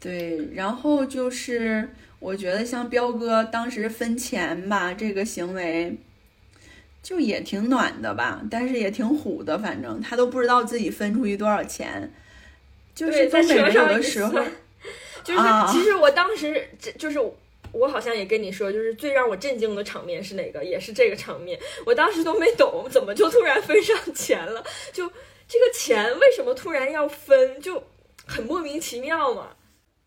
[0.00, 1.90] 对，然后就是
[2.20, 5.96] 我觉得像彪哥当时分钱吧，这个行为
[7.02, 12.12] 就也挺暖的吧，但是也挺虎的，反正他都不知道自己分出去多少钱。
[12.94, 14.38] 就是在车上的时候，
[15.24, 17.18] 就是啊其实我当时这就是。
[17.72, 20.64] 我好像也跟你说，就是最让我震惊的场面是哪个？
[20.64, 21.56] 也是这个场面，
[21.86, 24.60] 我当时都没懂，怎么就突然分上钱了？
[24.92, 25.08] 就
[25.46, 27.60] 这个钱为什么突然要分？
[27.60, 27.80] 就
[28.26, 29.50] 很莫名其妙嘛。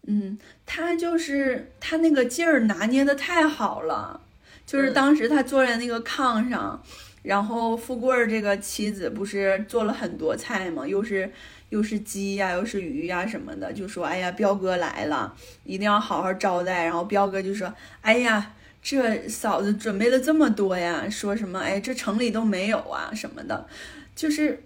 [0.05, 4.19] 嗯，他就是他那个劲儿拿捏的太好了，
[4.65, 6.83] 就是嗯当时他坐在那个炕上，
[7.21, 11.31] 然后富贵儿这个妻子不是做了很多菜嘛，又是
[11.69, 16.83] 又是鸡呀、又是鱼呀、什么的，就说哎呀，彪哥来了，一定要好好招待。
[16.83, 23.67] 然后彪哥就说，哎呀，这嫂子准备了这么多呀，说什么哎，这城里都没有啊什么的，
[24.13, 24.61] 就是，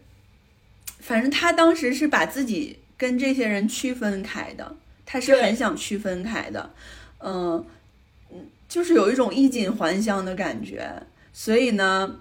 [0.99, 4.75] 反正他当时是把自己跟这些人区分开的。
[5.07, 6.69] 他是很想区分开的，
[7.19, 7.65] 嗯
[8.29, 10.91] 嗯，就是有一种衣锦还乡的感觉。
[11.31, 12.19] 所以呢，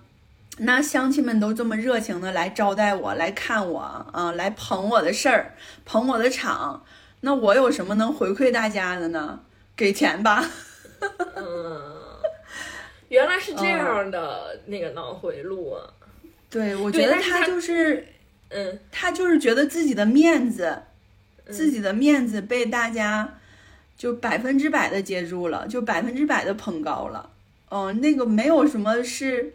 [0.59, 3.81] 那乡亲们都这么热情的来招待我，来看我，
[4.13, 5.55] 啊、来捧我的事儿，
[5.85, 6.85] 捧我的场。
[7.23, 9.41] 那我有什么能回馈大家的呢？
[9.75, 10.49] 给钱吧。
[11.35, 11.83] 嗯，
[13.09, 15.83] 原来是这样的，那个脑回路啊。
[16.49, 18.07] 对，我觉得他就是
[18.51, 20.83] 嗯他就是觉得自己的面子，嗯
[21.51, 23.39] 自己的面子被大家
[23.97, 27.31] 就百分之百的接住了，就百分之百的捧高了。
[27.69, 29.55] 嗯，那个没有什么是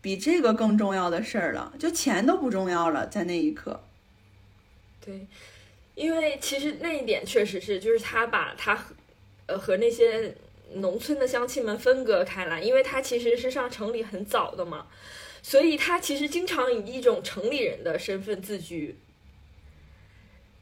[0.00, 3.82] 比这个更重要的事儿了，就钱都不重要了，在那一刻。
[5.04, 5.26] 对，
[5.94, 8.94] 因为其实那一点确实是，就是他把他和
[9.46, 10.34] 呃和那些
[10.74, 14.86] 农村的乡亲们分割开来，因为他其实是上城里很早的嘛，
[15.42, 18.96] 所以他其实经常以一种城里人的身份自居。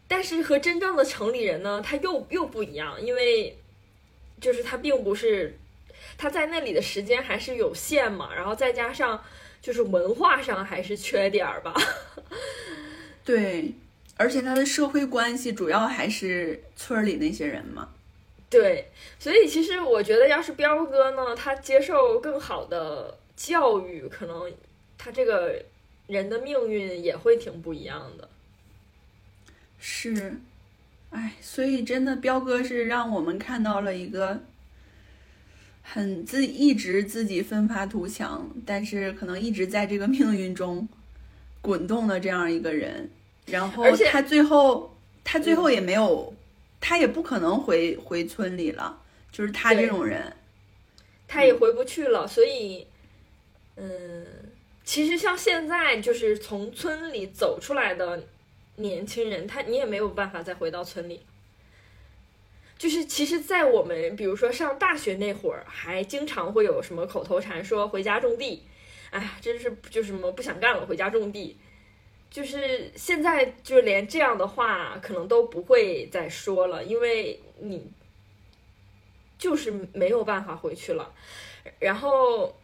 [0.08, 3.56] 但是和真正的城里人呢，他又又不一样，因为
[4.40, 5.58] 就是他并不是
[6.16, 9.22] 他在那里的时间还是有限嘛，然后再加上
[9.60, 11.74] 就是文化上还是缺点儿吧。
[13.22, 13.74] 对，
[14.16, 17.90] 而且他的社会关系主要还是村里那些人嘛。
[18.48, 24.50] 对，所以其实我觉得，要是彪哥呢，他接受更好的教育，可能
[24.96, 25.62] 他这个
[26.06, 28.26] 人的命运也会挺不一样的。
[29.78, 30.40] 是，
[31.10, 34.42] 哎，所以真的彪哥是让我们看到了一个
[35.82, 40.88] 很自一直自己奋发图强，但是可能一直在这个命运中
[41.60, 43.10] 滚动的这样一个人。
[43.46, 46.34] 然后而且他最后，他最后也没有，
[46.80, 49.02] 他也不可能回回村里了。
[49.30, 50.34] 就是他这种人，
[51.28, 52.86] 他也回不去了，所以，
[53.76, 54.26] 嗯，
[54.82, 58.24] 其实像现在就是从村里走出来的
[58.78, 61.24] 年轻人，他你也没有办法再回到村里。
[62.78, 68.62] 就是其实，在我们比如说上大学那会儿，还经常会有什么口头禅说回家种地，
[69.10, 71.56] 哎，真是就什么不想干了，回家种地。
[72.30, 77.90] 就是现在，就连这样的话可能都不会再说了，因为你
[79.38, 81.14] 就是没有办法回去了。
[81.78, 82.54] 然后，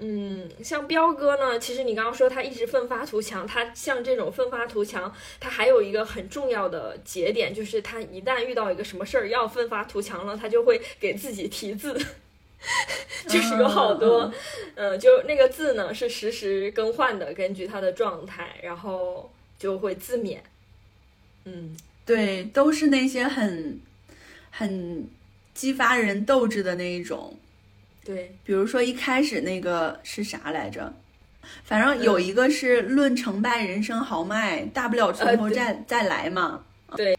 [0.00, 12.00] 嗯，像彪哥呢，其实你刚刚说他一直奋发图强，他像这种奋发图强，他还有一个很重要的节点，就是他一旦遇到一个什么事儿要奋发图强了，他就会给自己题字，
[13.26, 14.20] 就是有好多，
[14.76, 20.38] 嗯嗯，就那个字呢是实时更换的，根据他的状态，然后就会自勉。
[21.44, 21.76] 嗯，
[22.06, 23.80] 对，都是那些很
[24.50, 25.08] 很
[25.54, 27.36] 激发人斗志的那一种。
[28.08, 30.90] 对，比如说一开始那个是啥来着？
[31.62, 36.64] 反正有一个是论成败，人生豪迈，大不了从头呃再、再来嘛。
[36.96, 37.18] 对，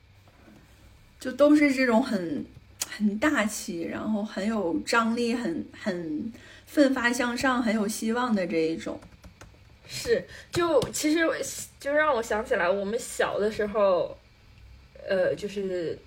[1.20, 2.44] 就都是这种很
[2.90, 6.34] 很大气，然后很有张力，很很
[6.66, 9.00] 奋发向上，很有希望的这一种。
[9.88, 11.20] 是，就其实
[11.80, 14.18] 就让我想起来，我们小的时候，
[15.08, 16.00] 呃，就是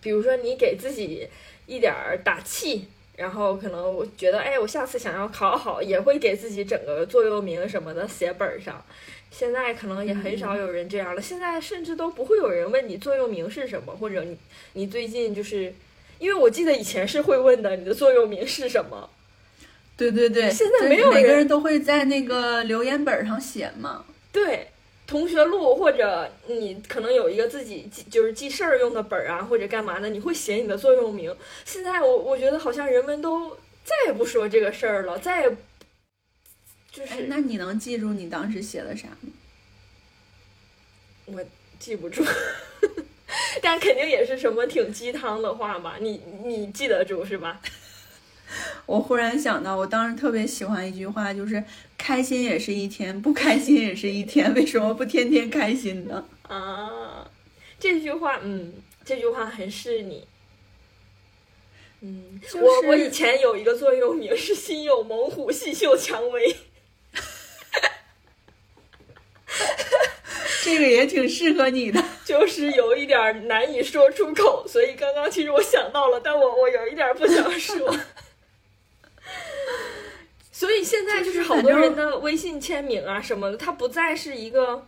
[0.00, 1.28] 比如说你给自己
[1.66, 2.88] 一点儿打气，
[3.18, 8.82] 然后可能我觉得，哎，我下次想要考好，也会给自己整个座右铭什么的写本儿上。
[9.30, 14.38] 现在可能也很少有人这样了，现在甚至都不会有人问你座右铭是什么，或者你
[14.74, 15.74] 你最近就是，
[16.20, 19.10] 因为我记得以前是会问的，你的座右铭是什么？
[19.96, 24.04] 对对对，现在没有人每个人都会在那个留言本上写嘛。
[24.30, 24.68] 对，
[25.08, 31.34] 同学录或者你可能有一个自己记就是记事儿用的本儿啊，或者干嘛的，你会写你的座右铭。
[31.64, 35.56] 现在我我觉得好像人们都再也不说这个事儿了，再也
[36.92, 39.32] 就是，哎那你能记住你当时写的啥吗？
[41.24, 41.42] 我
[41.78, 42.22] 记不住，
[43.62, 45.96] 但肯定也是什么挺鸡汤的话吧？
[46.00, 47.62] 你你记得住是吧？
[48.86, 51.62] 我忽然想到，我当时特别喜欢一句话，就是
[51.96, 56.24] 开心也是一天，不开心也是一天，为什么不天天开心呢？
[56.42, 57.28] 啊，
[57.78, 58.72] 这句话，嗯，
[59.04, 60.26] 这句话很是你。
[62.00, 66.56] 嗯，就是我我以前有一个座右铭是“心有猛虎，细嗅蔷薇
[70.62, 77.94] 这个也挺适合你的。”，就是有一点难以说出口，所以刚刚其实我想到了，但我我有一点不想说。
[80.58, 84.84] 所以现在就是好多人的微信签名啊什么的，它不再是一个，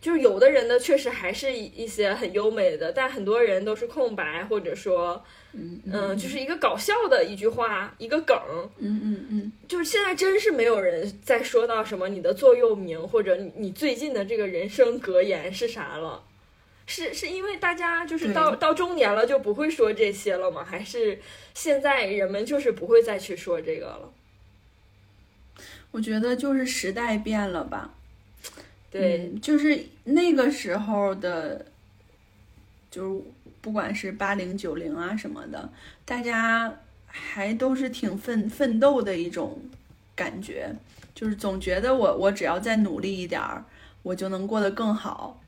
[0.00, 8.34] 就是有的人呢确实还是一一些很优美的，但很多人都是空白，或者说，嗯嗯，就是一个搞笑的一句话，一个梗。
[8.78, 16.24] 嗯嗯嗯，就是现在真是没有人再说到什么你的座右铭或者你你最近的这个人生格言是啥了。
[16.86, 20.64] 是是因为大家就是到到中年了就不会说这些了吗？
[20.64, 21.20] 还是
[21.52, 24.10] 现在人们就是不会再去说这个了？
[25.96, 27.94] 我觉得就是时代变了吧。
[28.90, 31.64] 对，嗯，就是那个时候的，
[32.90, 33.22] 就是
[33.62, 35.70] 不管是八零九零啊什么的，
[36.04, 39.58] 大家还都是挺奋奋斗的一种
[40.14, 40.70] 感觉，
[41.14, 43.64] 就是总觉得我我只要再努力一点儿，
[44.02, 45.40] 我就能过得更好。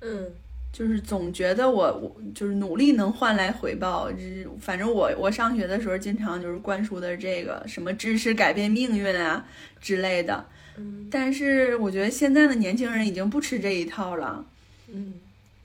[0.00, 0.32] 嗯
[0.74, 9.46] 就是总觉得我我就是努力能换来回报，就是反正我我上学的时候经常就是灌输的这个什么知识改变命运啊
[9.80, 10.44] 之类的，
[10.76, 14.44] 嗯但是我觉得现在的年轻人已经不吃这一套了。
[14.88, 15.14] 嗯，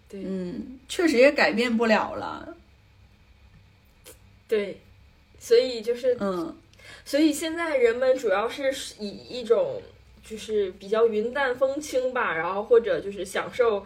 [0.08, 2.56] 对嗯，确实也改变不了了。
[4.48, 4.80] 对，
[5.40, 6.56] 所以就是嗯
[7.04, 9.82] 所以现在人们主要是以一种
[10.24, 13.84] 就是比较云淡风轻吧，然后或者就是享受，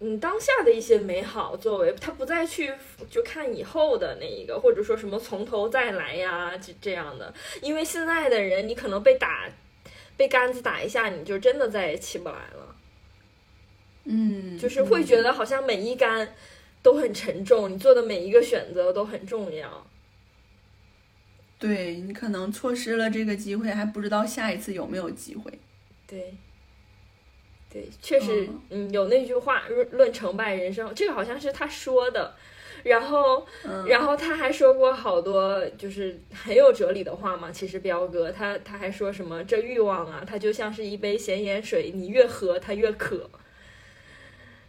[0.00, 2.72] 嗯当下的一些美好作为，他不再去
[3.10, 9.48] 就看以后的那一个，或者说什么从头再来呀这这样的，因为现在的人你可能被打
[10.16, 12.76] 被杆子打一下，你就真的再也起不来了，
[14.04, 16.34] 嗯，就是会觉得好像每一杆
[16.82, 19.86] 都很沉重，你做的每一个选择都很重要。
[21.58, 25.52] 对你可能错失了这个机会，还不知道下一次有没有机会。
[26.06, 26.32] 对，
[27.70, 32.34] 对，确实，嗯，有那句话“论论成败，人生”，这个好像是他说的。
[32.84, 37.50] 然后，嗯然后他还说过好多就是很有哲理的话嘛。
[37.50, 43.28] 其实彪哥他他还说什么这欲望啊，它就像是一杯咸盐水，你越喝它越渴。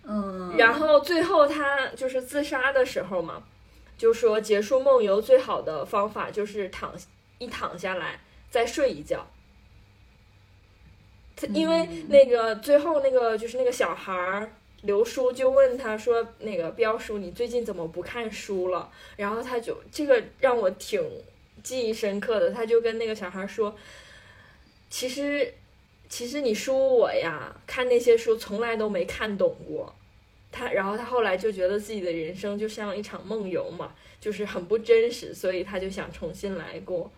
[0.03, 3.43] 嗯，然后最后他就是自杀的时候嘛，
[3.95, 6.93] 就说结束梦游最好的方法就是躺
[7.37, 8.19] 一躺下来
[8.49, 9.27] 再睡一觉。
[11.39, 14.51] 他因为嗯那个最后那个就是那个小孩儿
[14.81, 21.01] 刘叔就问他说：“那个彪叔，你最近怎么不看书了？”然后他就这个让我挺
[21.63, 23.75] 记忆深刻的，他就跟那个小孩说
[24.89, 25.53] ：“其实，
[26.07, 29.93] 其实你说我呀，看那些书从来都没看懂过。”
[30.51, 37.11] 他，然后他后来就觉得自己的人生就像一场梦游嘛，就是很不真实，所以他就想重新来过。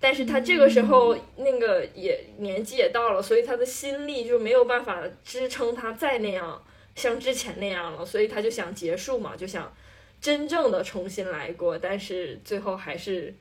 [0.00, 6.62] 但是他这个时候那个也年纪也到了，所以他的心力就没有办法支撑他再那样
[6.94, 9.74] 像之前那样了，所以他就想结束嘛，就想
[10.20, 13.34] 真正的重新来过，但是最后还是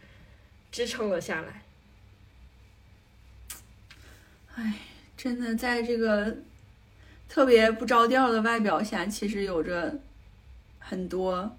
[0.72, 1.64] 支撑了下来。
[4.56, 4.74] 哎
[5.16, 6.38] 真的在这个
[7.28, 10.00] 特别不着调的外表下，其实有着
[10.80, 11.56] 很多，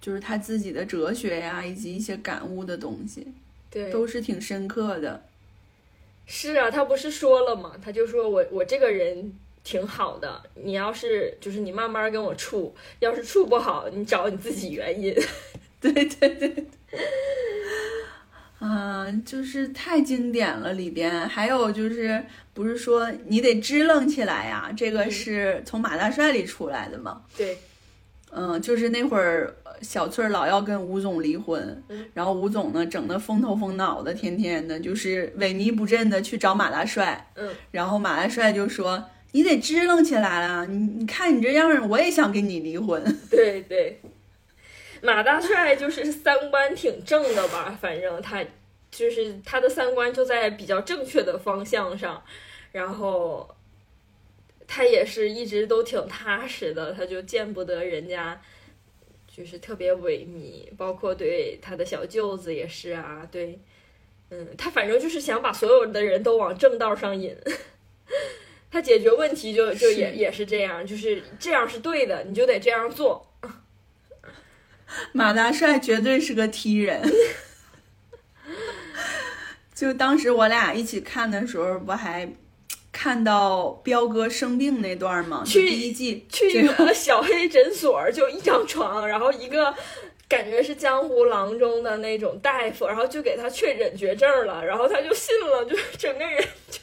[0.00, 3.28] 就是他自己的哲学呀，以及一些感悟的东西，
[3.74, 5.22] 对，都是挺深刻的。
[6.26, 7.72] 是啊，他不是说了吗？
[7.84, 9.30] 他就说我我这个人
[9.62, 15.14] 挺好的，你要是就是你慢慢跟我处，要是处不好，你找你自己原因。
[15.80, 16.66] 对 对对，
[18.58, 20.72] 啊，就是太经典了。
[20.72, 22.24] 里边还有就是，
[22.54, 24.72] 不是说你得支棱起来呀？
[24.74, 27.22] 这个嗯是从马大帅里出来的吗？
[27.36, 27.58] 对，
[28.36, 40.64] 嗯，就是那会儿小翠儿老要跟吴总离婚，嗯然后吴总呢整的风头风脑的，天天的就是萎靡不振的去找马大帅，嗯，然后马大帅就说：“你得支棱起来啊！
[40.68, 43.02] 你你看你这样儿，我也想跟你离婚。
[43.30, 44.00] 对对，
[45.02, 48.44] 马大帅就是三观挺正的吧，反正他
[48.90, 52.22] 就是他的三观就在比较正确的方向上，
[52.72, 53.48] 然后
[54.66, 58.40] 他也是一直都挺踏实的，他就见不得人家
[59.26, 63.58] 就是特别萎靡，包括对他的小舅子也是啊，对，
[64.30, 67.36] 嗯，他反正就是想把所有的人都往正道上引。
[68.70, 73.32] 他解决问题就就也是也是这样，就是这样是对的，你就得这样做。
[75.12, 77.02] 马大帅绝对是个 T 人。
[79.74, 82.32] 就当时我俩一起看的时候，不还
[82.94, 85.42] 看到彪哥生病那段吗？
[85.44, 89.74] 就去第一季去一个小黑诊所，就一张床，然后一个
[90.28, 96.78] 感觉是江湖郎中的那种大夫，然后就给他确诊绝症了，然后他就信了，就整个人就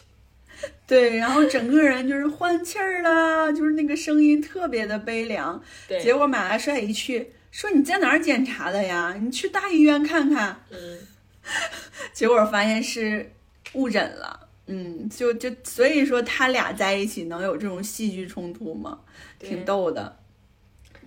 [0.85, 5.63] 对，然后整个人就是换气儿了，就是那个声音特别的悲凉。
[5.87, 9.15] 结，果马大帅一去，说你在哪儿检查的呀？
[9.19, 10.65] 你去大医院看看。
[10.71, 10.99] 嗯，
[12.11, 13.31] 结果发现是
[13.73, 14.49] 误诊了。
[14.67, 18.99] 嗯，就就所以说他俩在一起能有这种戏剧冲突吗？
[19.39, 20.17] 挺逗的。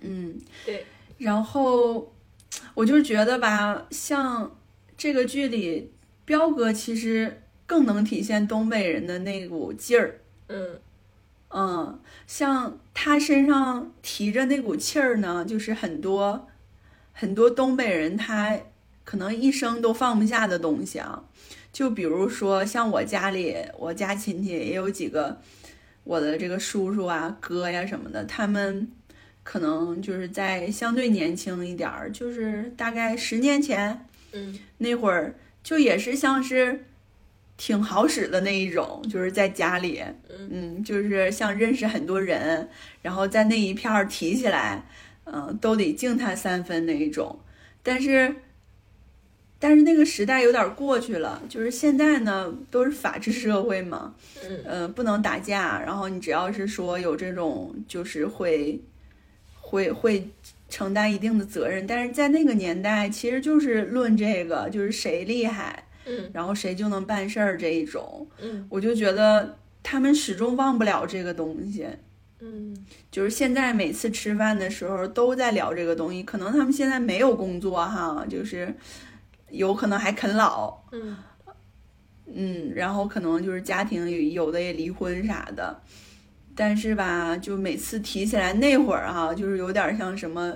[0.01, 0.85] 嗯，对，
[1.17, 2.13] 然后
[2.73, 4.55] 我就觉得吧，像
[4.97, 5.91] 这个剧里，
[6.25, 10.19] 彪哥其实更能体现东北人的那股劲儿。
[10.47, 10.79] 嗯
[11.49, 16.47] 嗯，像他身上提着那股气儿呢，就是很多
[17.13, 18.59] 很多东北人他
[19.03, 21.23] 可能一生都放不下的东西啊。
[21.75, 25.41] 就比如说像我家里，我家亲戚也有几个
[26.05, 28.87] 我的这个叔叔啊、哥呀什么的，他们
[29.43, 36.85] 可能就是在相对年轻一点儿，就是大概十年前嗯那会儿，就也是像是
[37.57, 42.69] 挺好使的那一种，就是在家里，嗯嗯，就是像认识很多人，
[43.01, 44.85] 然后在那一片儿提起来，
[45.25, 47.37] 嗯、都得敬他三分那一种。
[47.83, 48.33] 但是
[49.57, 54.13] 但是那个时代有点过去了，就是现在呢都是法治社会嘛，
[54.43, 54.59] 嗯。
[54.65, 58.79] 呃，不能打架，然后你只要是说有这种，就是会
[59.59, 60.27] 会会
[60.69, 66.29] 承担一定的责任，但是在那个年代，其实就是论这个，就是谁厉害，嗯。
[66.33, 68.67] 然后谁就能办事儿这一种，嗯。
[68.69, 71.87] 我就觉得他们始终忘不了这个东西。
[72.39, 72.85] 嗯。
[73.09, 78.71] 就是现在每次吃饭的时候都在聊这个东西，可能他们现在没有工作哈，就是
[79.49, 81.17] 有可能还啃老，嗯。
[82.27, 85.79] 嗯，然后可能就是家庭有的也离婚啥的，
[86.55, 90.51] 但是吧，就每次提起来那会儿哈、就是有点像什么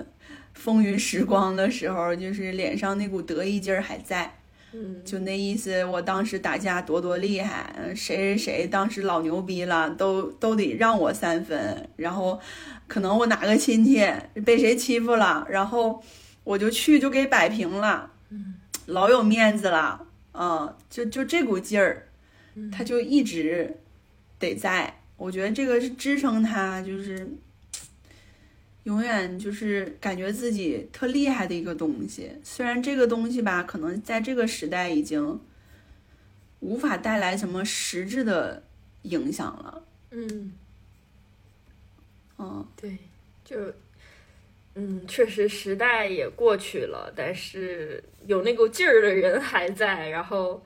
[0.52, 4.34] 风云时光的时候，就是脸上那股得意劲儿还在，
[4.72, 5.84] 嗯，就那意思。
[5.84, 12.38] 我当时打架多多厉害，嗯谁谁谁当时老牛逼了，都都得让我三分，然后
[12.88, 14.04] 可能我哪个亲戚
[14.44, 16.02] 被谁欺负了，然后
[16.42, 18.19] 我就去就给摆平了，嗯
[18.90, 20.06] 老有面子了。
[20.32, 22.06] 嗯，就就这股劲儿，
[22.54, 23.76] 嗯他就一直
[24.38, 25.00] 得在。
[25.16, 27.28] 我觉得这个是支撑他，就是
[28.84, 32.30] 永远就是感觉自己特厉害的一个东西。
[32.42, 35.38] 虽然这个东西吧，可能在这个时代已经
[36.60, 38.62] 无法带来什么实质的
[39.02, 39.82] 影响了。
[40.12, 40.52] 嗯，
[42.38, 42.96] 嗯，对，
[43.44, 43.56] 就
[44.74, 50.64] 嗯，确实时代也过去了，但是有那股劲儿的人还在，然后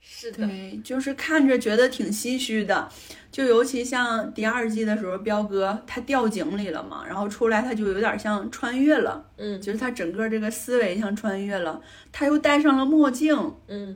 [0.00, 2.88] 是的，对，就是看着觉得挺唏嘘的。
[3.30, 9.30] 就尤其像第二季的时候，彪哥他掉井里了嘛，然后出来他就有点像穿越了。
[9.36, 13.94] 嗯就是他整个这个思维像穿越了，他又戴上了墨镜嗯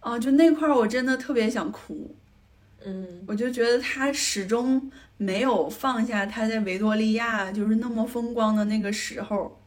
[0.00, 2.14] 啊，就那块儿我真的特别想哭，
[2.84, 4.90] 嗯我就觉得他始终
[5.20, 9.60] 没有放下他在维多利亚就是那么风光的那个时候，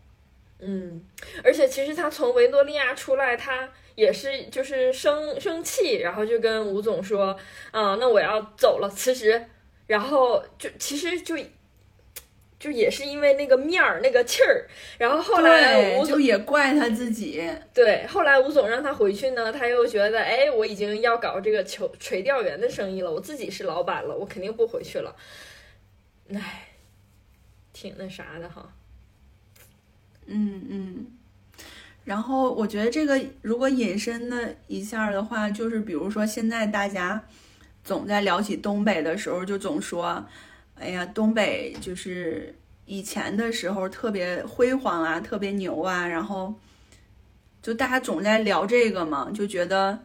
[0.57, 0.99] 嗯，
[1.43, 7.37] 而且其实他从维多利亚出来，他也是就是生生气，然后就跟吴总说，
[7.69, 9.45] 啊、那我要走了，辞职，
[9.85, 11.37] 然后就其实就。
[12.63, 14.65] 就也是因为那个面儿那个气儿，
[14.97, 25.13] 然后后来，吴总就也怪他自己，对，后来吴总让他回去呢，他又觉得，哎，我已经要搞这个球垂钓员的生意了，我自己是老板了，我肯定不回去了。
[26.33, 26.69] 唉，
[27.73, 28.73] 挺那啥的哈。
[30.27, 31.07] 嗯嗯。
[32.05, 37.21] 然后我觉得这个如果引申的一下的话，就是比如说现在大家
[37.83, 40.25] 总在聊起东北的时候，就总说，
[40.75, 42.53] 哎呀，东北就是
[42.85, 46.53] 以前的时候特别辉煌啊，特别牛啊，然后
[47.61, 50.03] 就大家总在聊这个嘛，就觉得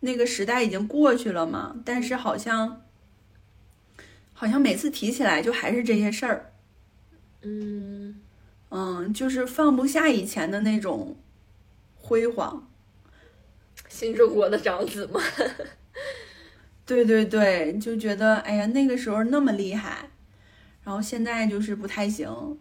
[0.00, 2.82] 那个时代已经过去了嘛，但是好像
[4.34, 6.52] 好像每次提起来就还是这些事儿，
[7.42, 8.20] 嗯
[8.70, 11.16] 嗯，就是放不下以前的那种
[11.96, 12.68] 辉煌。
[13.88, 15.20] 新中国的长子嘛。
[16.88, 20.08] 对对对，就觉得哎呀，那个时候那么厉害，
[20.82, 22.58] 然后现在就是不太行，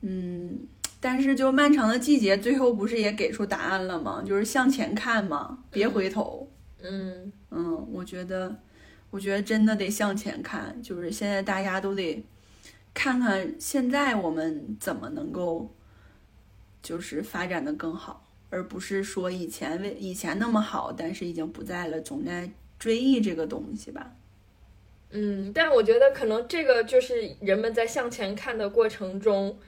[0.00, 0.66] 嗯，
[0.98, 4.24] 但是就漫长的季节最后不是也给出答案了吗？
[4.26, 6.50] 就是向前看嘛，别回头。
[6.82, 8.56] 嗯嗯，我觉得，
[9.10, 12.24] 我觉得真的得向前看，就是现在大家都得
[12.92, 15.72] 看看现在我们怎么能够，
[16.82, 22.50] 就是发展的更好，而不是说以前为以前那么好，但是已经不在了，总在
[22.84, 24.12] 追忆这个东西吧。
[25.08, 29.58] 嗯，但我觉得可能这个就是人们在向前看的过程中，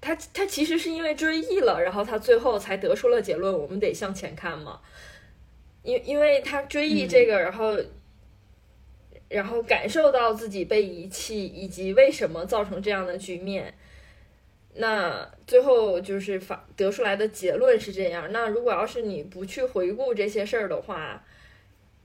[0.00, 4.80] 他他其实是因为追忆了，然后他最后才得出了结论，我们得向前看嘛。
[5.82, 7.76] 因因为他追忆这个，然后
[9.28, 13.74] 然后感受到自己被遗弃，以及为什么造成这样的局面。
[14.74, 18.30] 那最后就是发得出来的结论是这样。
[18.30, 21.24] 那如果要是你不去回顾这些事儿的话，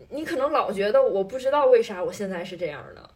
[0.10, 3.10] 你可能老觉得我不知道为啥我现在是这样的，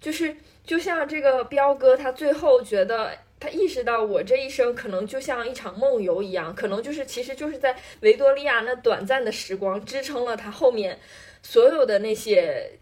[0.00, 10.98] 就是就像这个彪哥，他最后觉得他意识到我这一生可能就像一场梦游一样，可能就是其实就是在维多利亚那短暂的时光支撑了他后面
[11.42, 12.78] 所有的那些，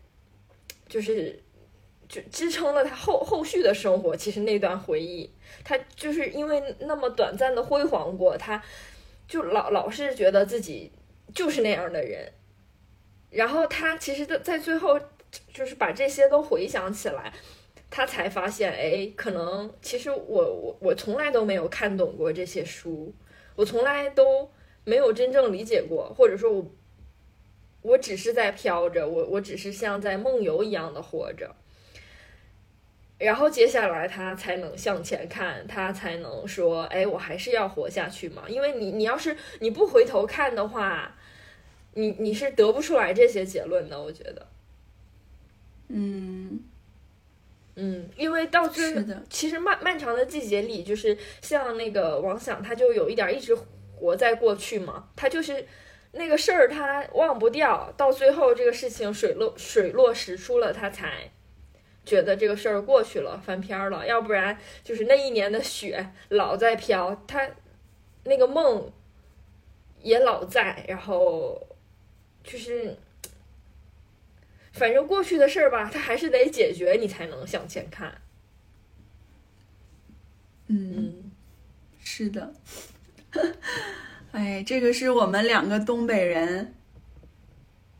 [0.88, 1.42] 就是
[2.08, 4.16] 就支撑了他后后续的生活。
[4.16, 5.30] 其实那段回忆，
[5.64, 8.62] 他就是因为那么短暂的辉煌过，他
[9.26, 10.92] 就老老是觉得自己
[11.34, 12.32] 就是那样的人。
[13.30, 14.98] 然后他其实在最后，
[15.54, 17.32] 就是把这些都回想起来，
[17.88, 23.14] 他才发现，哎，可能其实我我我从来都没有看懂过这些书，
[23.54, 24.50] 我从来都
[24.84, 26.70] 没有真正理解过，或者说我
[27.82, 31.54] 我只是在飘着，我我只是像在梦游一样的活着。
[33.18, 38.44] 然后接下来他才能向前看，他才能说，哎，我还是要活下去嘛。
[38.48, 41.14] 因为你，你要是你不回头看的话，
[41.94, 44.00] 你你是得不出来这些结论的。
[44.00, 44.46] 我觉得，
[45.88, 46.60] 嗯，
[47.76, 48.94] 嗯，因为到最
[49.28, 53.56] 其实漫漫长的季节里，就是像那个王想，他就有一点一直
[53.96, 55.66] 活在过去嘛，他就是
[56.12, 61.30] 那个事儿他忘不掉，到最后这个事情水落水落石出了，他才
[62.04, 67.48] 觉得这个事儿过去了，翻篇儿了，要不然就是那一年的雪老在飘，他
[68.24, 68.90] 那个梦
[70.02, 71.69] 也老在，然后
[72.50, 72.96] 就是。
[74.72, 78.22] 反正过去的事儿吧，他还是得解决，你才能向前看。
[80.68, 81.30] 嗯，嗯，
[81.98, 82.54] 是的。
[84.30, 86.72] 哎，这个是我们两个东北人，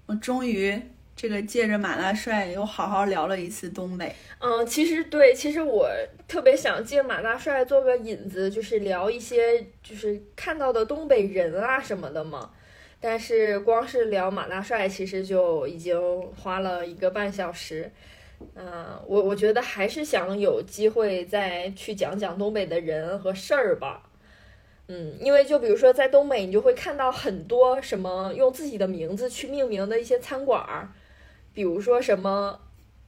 [0.06, 0.80] 我终于
[1.16, 4.14] 这个借着马大帅又好好聊了一次东北。
[4.38, 5.90] 嗯，其实对，其实我
[6.28, 12.52] 特别想借马大帅做个引子，就是聊一些就是看到的东北人啊什么的嘛。
[13.00, 15.98] 但是光是聊马大帅，其实就已经
[16.36, 17.90] 花了一个半小时。
[18.54, 24.02] 嗯、我我觉得还是想有机会再去讲讲东北的人和事儿吧。
[24.88, 30.88] 嗯，因为就比如说在东北，你就会看到很多什么用自己的名字去命名的一些餐馆儿，
[31.52, 32.60] 比如说什么，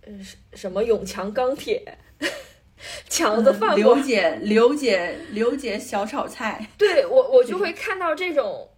[0.07, 1.99] 嗯，什什么永强钢铁，
[3.09, 6.69] 强子饭嗯刘馆，姐，刘姐，刘姐小炒菜。
[6.79, 8.69] 对我我就会看到这种，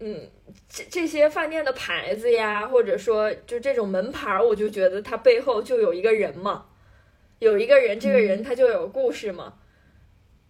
[0.00, 0.28] 嗯，
[0.68, 6.66] 这这些饭店的牌子呀，或者说就这种门牌儿，我就觉得它背后就有一个人嘛，
[7.40, 9.54] 有一个人，这个人他就有故事嘛，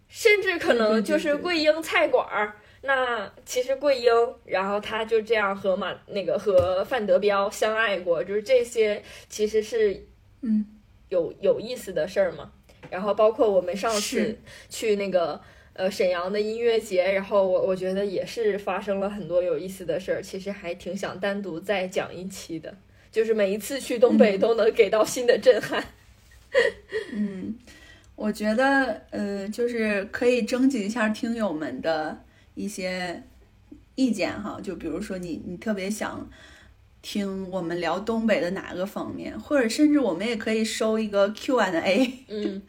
[0.08, 2.56] 甚至可能就是桂英菜馆儿。
[2.82, 4.12] 那其实桂英，
[4.44, 10.06] 然后他就这样和马那个和范德彪相爱过，就是这些其实是
[10.42, 10.64] 嗯，
[11.08, 12.52] 有有意思的事儿嘛。
[12.88, 14.38] 然后包括我们上次
[14.68, 15.40] 去那个
[15.78, 22.76] 呃沈阳的音乐节，然后我我觉得也是发生了很多有意思的事儿，其实还挺想单独再讲一期的。
[23.12, 25.82] 就是每一次去东北嗯都能给到新的震撼。
[27.14, 27.56] 嗯，
[28.16, 32.24] 我觉得呃，就是可以征集一下听友们的
[32.54, 33.22] 一些
[33.94, 36.28] 意见哈，就比如说你你特别想
[37.10, 42.12] 听我们聊东北的哪个方面，或者甚至我们也可以收一个 Q&A。
[42.28, 42.62] 嗯，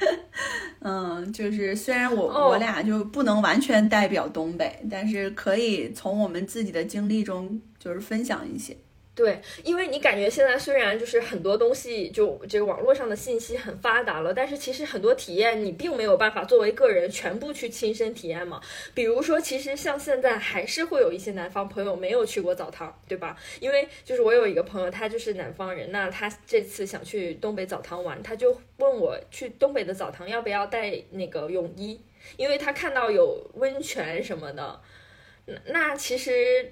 [0.80, 8.78] 嗯，就是虽然我、哦我俩就不能完全代表东北，但是可以从我们自己的经历中就是分享一些。
[9.20, 18.62] 对，因为你感觉现在虽然就是很多东西就这个网络上的信息很发达了，但是其实很多体验你并没有办法作为个人全部去亲身体验嘛。
[18.94, 23.38] 比如说，其实像现在还是会有一些南方朋友没有去过澡堂，对吧？
[23.60, 32.00] 因为就是我有一个朋友，他就是南方人，那他这次想去东北澡堂玩，他就问我去东北的澡堂要不要带那个泳衣，
[32.38, 34.80] 因为他看到有温泉什么的。
[35.46, 36.72] 那那其实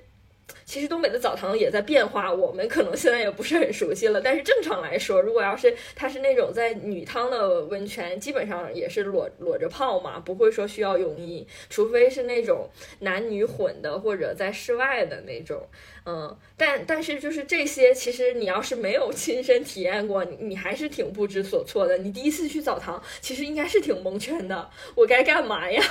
[0.65, 4.21] 其实东北的澡堂也在变化，我们可能现在也不是很熟悉了。
[4.21, 12.69] 但是正常来说，如果要是它是那种在女汤的温泉，基本上也是裸裸着泡嘛，不会说需要泳衣，除非是那种
[12.99, 15.65] 男女混的或者在室外的那种。
[16.05, 21.97] 嗯，但但是就是这些，其实你要是没有亲身体验过，你还是挺不知所措的。
[21.97, 25.83] 你第一次去澡堂，其实应该是挺蒙圈的，我该干嘛呀？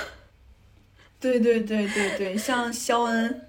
[1.19, 3.41] 对对对对对，像肖恩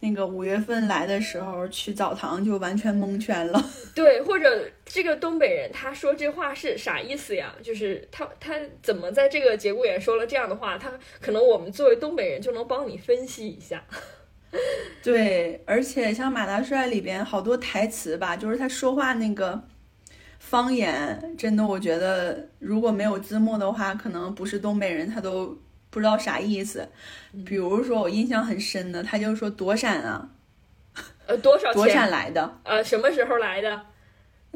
[0.00, 3.64] 那个五月份来的时候去澡堂就完全蒙圈了。
[3.94, 7.52] 对，或者这个东北人他说这话是啥意思呀？
[7.62, 10.78] 就是他他怎么在这个节骨眼说了这样的话？
[10.78, 13.82] 他可能我们作为东北人就能帮你分析一下。
[15.02, 19.62] 对，而且像马大帅里边好多台词吧，就是他说话那个
[20.38, 25.58] 方言，真的我觉得如果没有字幕的话，可能不是东北人他都
[25.90, 26.88] 不知道啥意思。
[27.44, 30.28] 比如说我印象很深的，他就说躲闪啊，
[31.26, 32.10] 呃，多少躲闪钱？
[32.10, 32.58] 来的。
[32.64, 33.80] 呃，什么时候来的？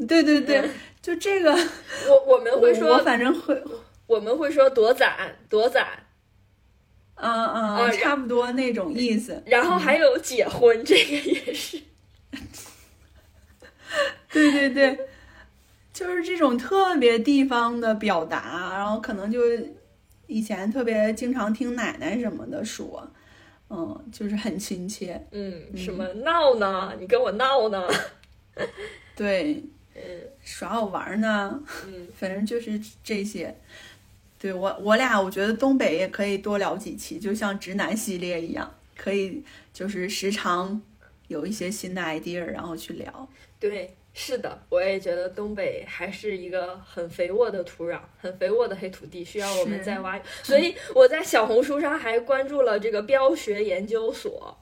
[0.09, 0.69] 对对对，
[1.03, 1.53] 就这个，
[2.09, 3.63] 我我们会说，反正会，
[4.07, 5.87] 我们会说躲攒躲攒，
[7.15, 9.43] 啊啊啊啊，差不多那种意思。
[9.45, 11.79] 然后还有结婚，这个也是。
[14.33, 14.99] 对对对，
[15.93, 19.41] 就是这种特别地方的表达，然后可能就
[20.33, 23.07] 以前特别经常听奶奶什么的说，
[23.69, 25.27] 嗯，就是很亲切。
[25.31, 26.95] 嗯，什么闹呢？
[26.99, 27.87] 你跟我闹呢？
[29.15, 29.63] 对，
[29.95, 30.01] 嗯
[30.43, 33.55] 耍我玩儿呢，嗯，反正就是这些。
[34.39, 40.83] 对我我俩，我觉得东北也可以多聊几期，就像直男系列一样，可以就是时常
[41.29, 43.29] 有一些新的 idea，然后去聊。
[43.61, 50.20] 对，是的，我也觉得东北还是一个很肥沃的土壤，很肥沃的黑土地，需要我们再挖。
[50.43, 54.56] 所以我在小红书上还关注了这个标学研究所，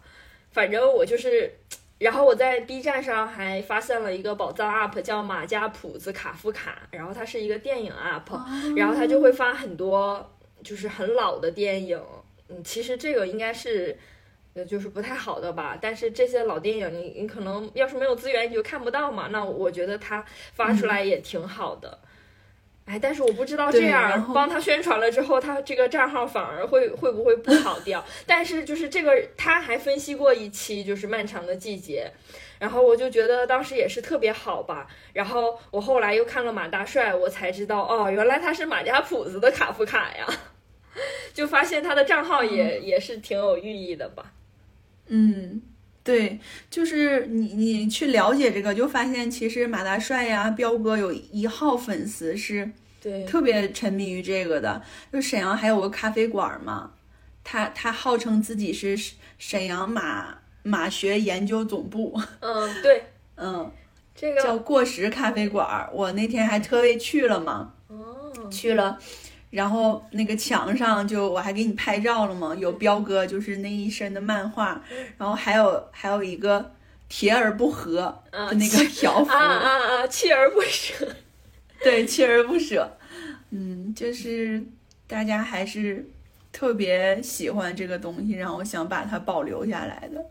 [0.53, 1.53] 反正我就是。
[1.99, 10.33] 然后我在 B 站上还发现了一个宝藏 UP，叫马家普子卡夫卡，然后它是一个电影 UP，、然后它就会发很多
[10.63, 12.03] 就是很老的电影。
[12.49, 13.99] 嗯，其实这个应该是。
[14.55, 21.99] 呃，就是不太好的吧，但是这些老电影你你可能要是没有资源你就看不到嘛，那我觉得他发出来也挺好的。
[22.87, 28.05] 哎，但是我不知道这样帮他宣传了之后，他这个账号反而会会不会不好掉？
[28.27, 32.11] 但是就是这个他还分析过一期，就是漫长的季节，
[32.59, 34.89] 然后我就觉得当时也是特别好吧。
[35.13, 40.27] 然后我后来又看了马大帅，我才知道哦，原来他是马家痞子的卡夫卡呀，
[41.33, 44.33] 就发现他的账号也、也是挺有寓意的吧。
[45.13, 45.61] 嗯，
[46.05, 46.39] 对，
[46.71, 52.71] 就是你你去了解这个，就发现其实马大帅呀、彪哥有一号粉丝是
[53.03, 54.81] 对，特别沉迷于这个的。
[55.13, 56.93] 就沈阳还有个咖啡馆嘛，
[57.43, 58.97] 他他号称自己是
[59.39, 63.05] 沈阳马马学研究总部，嗯，对，
[63.37, 63.71] 嗯，
[64.15, 65.89] 这个叫过时咖啡馆。
[65.93, 68.99] 我那天还特意去了嘛，哦，去了。
[69.51, 74.81] 然后那个墙上就我还给你拍照了嘛，有彪哥就是那一身的漫画，
[75.19, 76.73] 然后还有还有一个
[77.09, 78.01] 铁而不舍
[78.31, 81.07] 啊的那个条幅，啊啊啊，锲而不舍。
[81.83, 82.97] 对，锲而不舍，
[83.51, 84.63] 嗯，就是
[85.07, 86.09] 大家还是
[86.53, 90.25] 特别喜欢这个东西，然后想把它保留下来的。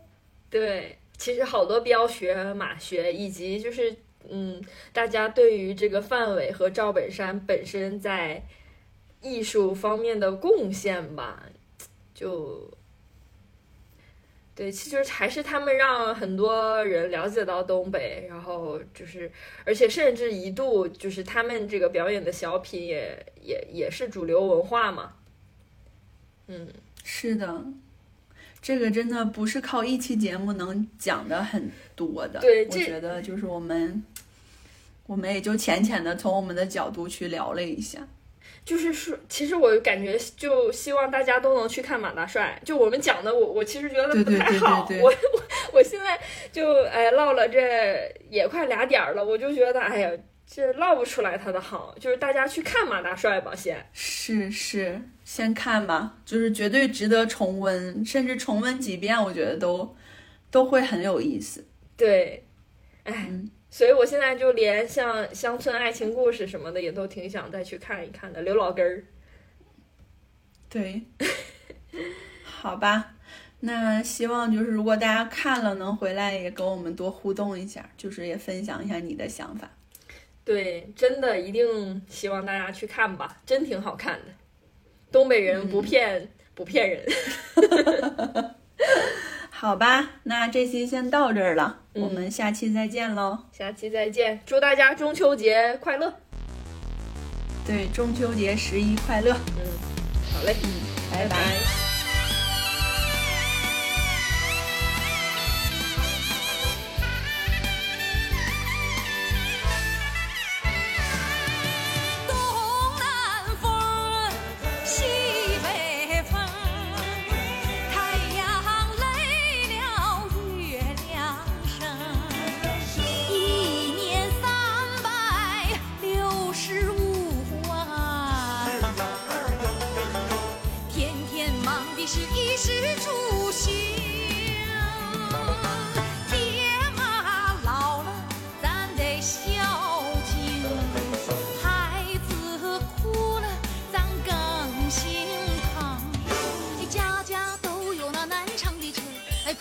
[0.48, 3.94] 对，其实好多标学、马学，以及就是
[4.30, 8.42] 嗯，大家对于这个范伟和赵本山本身在
[9.20, 11.44] 艺术方面的贡献吧，
[12.14, 12.70] 就。
[14.52, 19.30] 对，其实还是他们让很多人了解到东北，然后就是，
[19.64, 25.14] 而且甚至一度就是他们这个表演的小品也也也是主流文化嘛。
[26.48, 26.68] 嗯，
[27.02, 27.64] 是的，
[28.60, 32.40] 这个真的不是靠一期节目能讲的很多的。
[32.40, 34.04] 我对我觉得就是我们，
[35.06, 38.06] 我们也就浅浅的从我们的角度去聊了一下。
[38.70, 42.56] 就是说，其实我感觉就希望大家都能去看马大帅。
[42.64, 44.86] 就我们讲的，我我其实觉得不对对对太好。
[44.86, 45.42] 对对我我
[45.72, 46.16] 我现在
[46.52, 47.58] 就哎唠了这
[48.28, 50.10] 也快俩点儿了，我就觉得哎呀，
[50.46, 51.92] 这唠不出来他的好。
[51.98, 53.84] 就是大家去看马大帅吧，先。
[53.92, 59.96] 是是，先看吧，就是绝对值得重温，甚至重温几遍，我觉得都
[60.48, 61.66] 都会很有意思。
[61.96, 62.44] 对，
[63.02, 68.42] 哎，嗯所以我现在就连像《乡村爱情故事》什么的也都挺想再去看一看的。
[68.42, 69.04] 刘老根儿，
[70.68, 71.02] 对，
[72.42, 73.14] 好吧，
[73.60, 79.70] 那希望就是如果大家看了，能回来也跟我们多互动一下，就是也分享一下你的想法。
[80.44, 84.26] 对，真的一定希望大家去看吧，真挺好看的。
[85.12, 87.04] 东北人不骗、不骗人。
[89.60, 92.02] 好吧，那这期先到这儿了，嗯。
[92.02, 93.40] 我们下期再见喽。
[93.52, 96.14] 下期再见，祝大家中秋节快乐。
[97.66, 99.66] 对，中秋节十一快乐，嗯，
[100.32, 100.70] 好嘞，嗯
[101.12, 101.36] 拜拜。
[101.36, 101.89] 东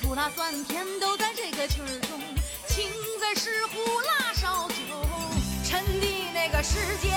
[0.02, 2.20] 苦辣酸甜都在这个曲儿中。
[2.68, 2.90] 情
[3.20, 4.76] 在是胡辣烧酒，
[5.64, 7.09] 沉的那个世界。